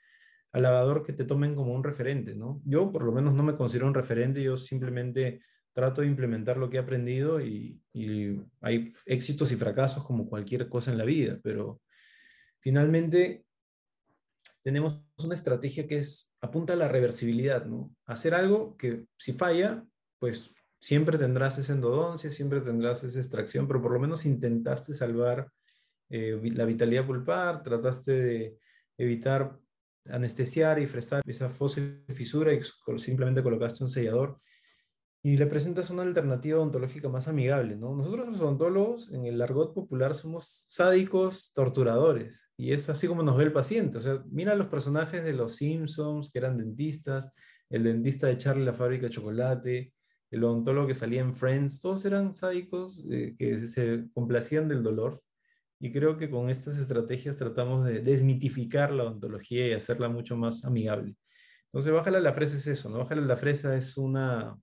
[0.51, 2.61] halagador que te tomen como un referente, ¿no?
[2.65, 5.41] Yo por lo menos no me considero un referente, yo simplemente
[5.73, 7.81] trato de implementar lo que he aprendido y
[8.61, 11.81] hay éxitos y fracasos como cualquier cosa en la vida, pero
[12.61, 13.45] finalmente
[14.63, 17.95] tenemos una estrategia que es apunta a la reversibilidad, ¿no?
[18.07, 19.85] Hacer algo que si falla,
[20.19, 25.51] pues siempre tendrás esa endodoncia, siempre tendrás esa extracción, pero por lo menos intentaste salvar
[26.11, 28.59] eh, la vitalidad pulpar, trataste de
[28.97, 29.59] evitar
[30.07, 32.61] anestesiar y fresar esa fósil fisura y
[32.99, 34.41] simplemente colocaste un sellador
[35.23, 37.95] y le presentas una alternativa odontológica más amigable, ¿no?
[37.95, 43.37] Nosotros los odontólogos en el argot popular somos sádicos torturadores y es así como nos
[43.37, 47.33] ve el paciente, o sea, mira los personajes de los Simpsons que eran dentistas,
[47.69, 49.93] el dentista de Charlie la fábrica de chocolate,
[50.31, 55.23] el odontólogo que salía en Friends, todos eran sádicos eh, que se complacían del dolor.
[55.81, 60.65] Y creo que con estas estrategias tratamos de desmitificar la odontología y hacerla mucho más
[60.65, 61.15] amigable.
[61.67, 62.99] Entonces, Bájale la fresa es eso, ¿no?
[62.99, 64.59] Bájale la fresa es una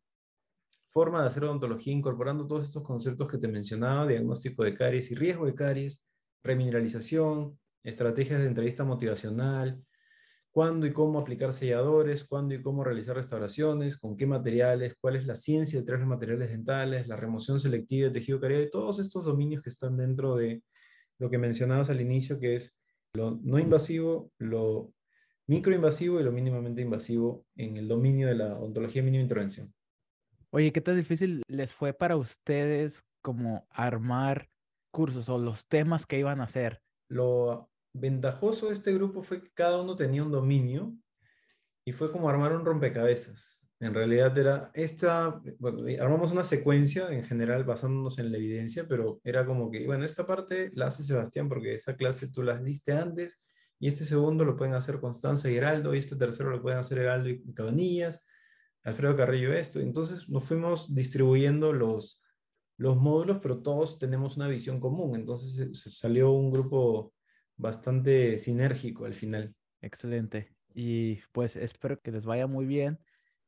[0.96, 5.16] forma de hacer odontología incorporando todos estos conceptos que te mencionaba, diagnóstico de caries y
[5.16, 6.06] riesgo de caries,
[6.42, 9.84] remineralización, estrategias de entrevista motivacional,
[10.52, 15.26] cuándo y cómo aplicar selladores, cuándo y cómo realizar restauraciones, con qué materiales, cuál es
[15.26, 19.26] la ciencia detrás de los materiales dentales, la remoción selectiva de tejido cariado, todos estos
[19.26, 20.64] dominios que están dentro de
[21.20, 22.74] lo que mencionabas al inicio, que es
[23.16, 24.94] lo no invasivo, lo
[25.48, 29.74] microinvasivo y lo mínimamente invasivo en el dominio de la ontología mínima intervención.
[30.56, 34.48] Oye, ¿qué tan difícil les fue para ustedes como armar
[34.90, 36.82] cursos o los temas que iban a hacer?
[37.10, 40.96] Lo ventajoso de este grupo fue que cada uno tenía un dominio
[41.84, 43.68] y fue como armar un rompecabezas.
[43.82, 49.20] En realidad era esta, bueno, armamos una secuencia en general basándonos en la evidencia, pero
[49.26, 52.94] era como que, bueno, esta parte la hace Sebastián porque esa clase tú las diste
[52.94, 53.42] antes
[53.78, 57.00] y este segundo lo pueden hacer Constanza y Heraldo y este tercero lo pueden hacer
[57.00, 58.22] Heraldo y Cabanillas,
[58.86, 59.80] Alfredo Carrillo esto.
[59.80, 62.24] Entonces nos fuimos distribuyendo los,
[62.78, 65.16] los módulos, pero todos tenemos una visión común.
[65.16, 67.14] Entonces se salió un grupo
[67.58, 69.54] bastante sinérgico al final.
[69.82, 70.56] Excelente.
[70.74, 73.00] Y pues espero que les vaya muy bien.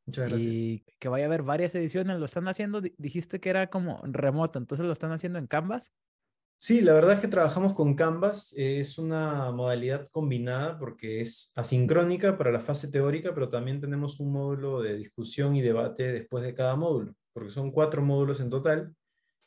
[0.05, 0.55] Muchas gracias.
[0.55, 2.17] Y que vaya a haber varias ediciones.
[2.17, 5.91] Lo están haciendo, dijiste que era como remoto, entonces lo están haciendo en Canvas.
[6.59, 8.51] Sí, la verdad es que trabajamos con Canvas.
[8.57, 14.31] Es una modalidad combinada porque es asincrónica para la fase teórica, pero también tenemos un
[14.33, 18.95] módulo de discusión y debate después de cada módulo, porque son cuatro módulos en total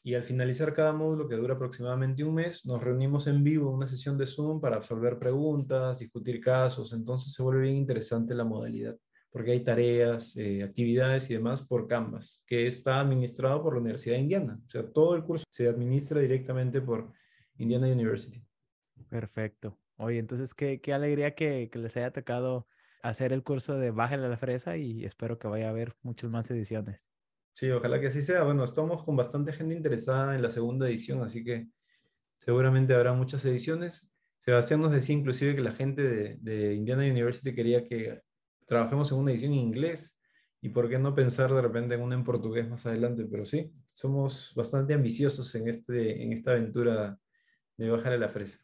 [0.03, 3.77] y al finalizar cada módulo, que dura aproximadamente un mes, nos reunimos en vivo en
[3.77, 8.45] una sesión de Zoom para absolver preguntas, discutir casos, entonces se vuelve bien interesante la
[8.45, 8.97] modalidad,
[9.31, 14.17] porque hay tareas, eh, actividades y demás por Canvas, que está administrado por la Universidad
[14.17, 14.61] de Indiana.
[14.67, 17.13] O sea, todo el curso se administra directamente por
[17.57, 18.45] Indiana University.
[19.09, 19.79] Perfecto.
[19.97, 22.67] Oye, entonces qué, qué alegría que, que les haya tocado
[23.03, 26.31] hacer el curso de Bájale a la Fresa y espero que vaya a haber muchas
[26.31, 27.01] más ediciones.
[27.55, 28.43] Sí, ojalá que así sea.
[28.43, 31.69] Bueno, estamos con bastante gente interesada en la segunda edición, así que
[32.39, 34.13] seguramente habrá muchas ediciones.
[34.39, 38.23] Sebastián nos decía inclusive que la gente de, de Indiana University quería que
[38.71, 40.17] trabajemos en una edición en inglés
[40.61, 43.73] y por qué no pensar de repente en una en portugués más adelante, pero sí,
[43.93, 47.19] somos bastante ambiciosos en, este, en esta aventura
[47.77, 48.61] de bajar a la fresa.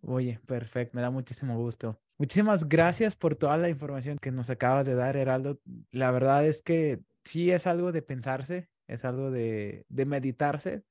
[0.00, 2.00] Oye, perfecto, me da muchísimo gusto.
[2.16, 5.60] Muchísimas gracias por toda la información que nos acabas de dar, Heraldo.
[5.90, 10.84] La verdad es que sí es algo de pensarse, es algo de, de meditarse,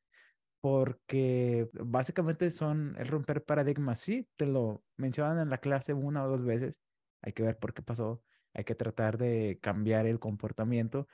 [0.62, 4.00] porque básicamente son el romper paradigmas.
[4.00, 6.76] Sí, te lo mencionan en la clase una o dos veces,
[7.24, 8.22] hay que ver por qué pasó,
[8.54, 11.08] hay que tratar de cambiar el comportamiento,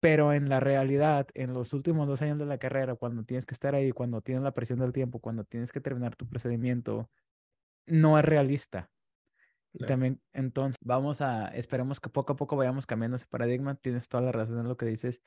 [0.00, 3.54] pero en la realidad, en los últimos dos años de la carrera, cuando tienes que
[3.54, 7.10] estar ahí, cuando tienes la presión del tiempo, cuando tienes que terminar tu procedimiento,
[7.86, 8.90] no es realista.
[9.72, 13.76] Y también, entonces, vamos a, esperemos que poco a poco vayamos cambiando ese paradigma.
[13.76, 15.22] Tienes toda la razón en lo que dices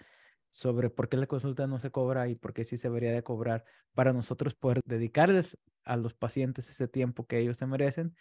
[0.50, 3.24] sobre por qué la consulta no se cobra y por qué sí se debería de
[3.24, 8.16] cobrar para nosotros poder dedicarles a los pacientes ese tiempo que ellos se merecen.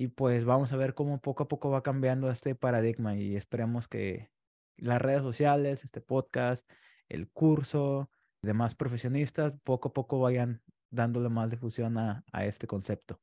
[0.00, 3.88] Y pues vamos a ver cómo poco a poco va cambiando este paradigma y esperemos
[3.88, 4.30] que
[4.76, 6.64] las redes sociales, este podcast,
[7.08, 8.08] el curso,
[8.40, 13.20] demás profesionistas, poco a poco vayan dándole más difusión a, a este concepto.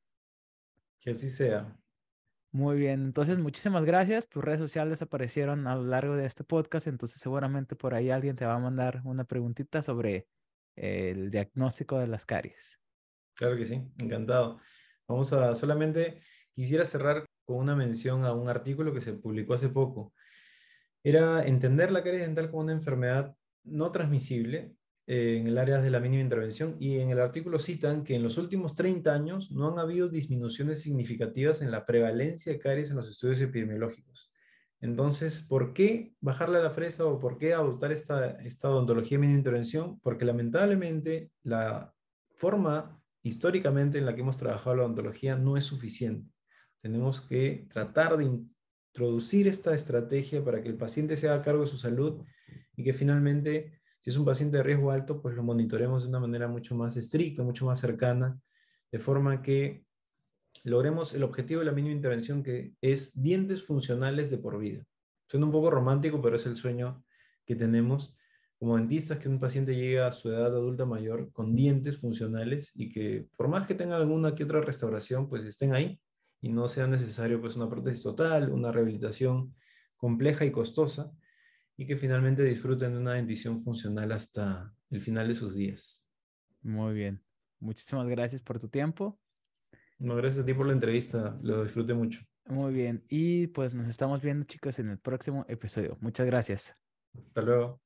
[1.00, 1.74] Que así sea.
[2.52, 4.28] Muy bien, entonces muchísimas gracias.
[4.28, 8.36] Tus redes sociales aparecieron a lo largo de este podcast, entonces seguramente por ahí alguien
[8.36, 10.28] te va a mandar una preguntita sobre
[10.74, 12.78] el diagnóstico de las caries.
[13.32, 14.60] Claro que sí, encantado.
[15.08, 16.20] Vamos a solamente
[16.56, 20.14] quisiera cerrar con una mención a un artículo que se publicó hace poco.
[21.04, 24.74] Era entender la caries dental como una enfermedad no transmisible
[25.06, 28.38] en el área de la mínima intervención y en el artículo citan que en los
[28.38, 33.08] últimos 30 años no han habido disminuciones significativas en la prevalencia de caries en los
[33.08, 34.32] estudios epidemiológicos.
[34.80, 39.38] Entonces, ¿por qué bajarle a la fresa o por qué adoptar esta, esta odontología mínima
[39.38, 40.00] intervención?
[40.00, 41.94] Porque lamentablemente la
[42.34, 46.35] forma históricamente en la que hemos trabajado la odontología no es suficiente.
[46.86, 51.66] Tenemos que tratar de introducir esta estrategia para que el paciente se haga cargo de
[51.66, 52.22] su salud
[52.76, 56.20] y que finalmente si es un paciente de riesgo alto, pues lo monitoremos de una
[56.20, 58.38] manera mucho más estricta, mucho más cercana,
[58.92, 59.84] de forma que
[60.62, 64.84] logremos el objetivo de la mínima intervención, que es dientes funcionales de por vida.
[65.26, 67.04] Suena un poco romántico, pero es el sueño
[67.44, 68.14] que tenemos
[68.60, 72.92] como dentistas, que un paciente llegue a su edad adulta mayor con dientes funcionales y
[72.92, 76.00] que por más que tenga alguna que otra restauración, pues estén ahí
[76.46, 79.56] y no sea necesario pues una prótesis total, una rehabilitación
[79.96, 81.10] compleja y costosa
[81.76, 86.04] y que finalmente disfruten de una dentición funcional hasta el final de sus días.
[86.62, 87.20] Muy bien.
[87.58, 89.18] Muchísimas gracias por tu tiempo.
[89.98, 91.36] No, gracias a ti por la entrevista.
[91.42, 92.20] Lo disfruté mucho.
[92.44, 93.04] Muy bien.
[93.08, 95.98] Y pues nos estamos viendo, chicos, en el próximo episodio.
[96.00, 96.76] Muchas gracias.
[97.12, 97.85] Hasta luego.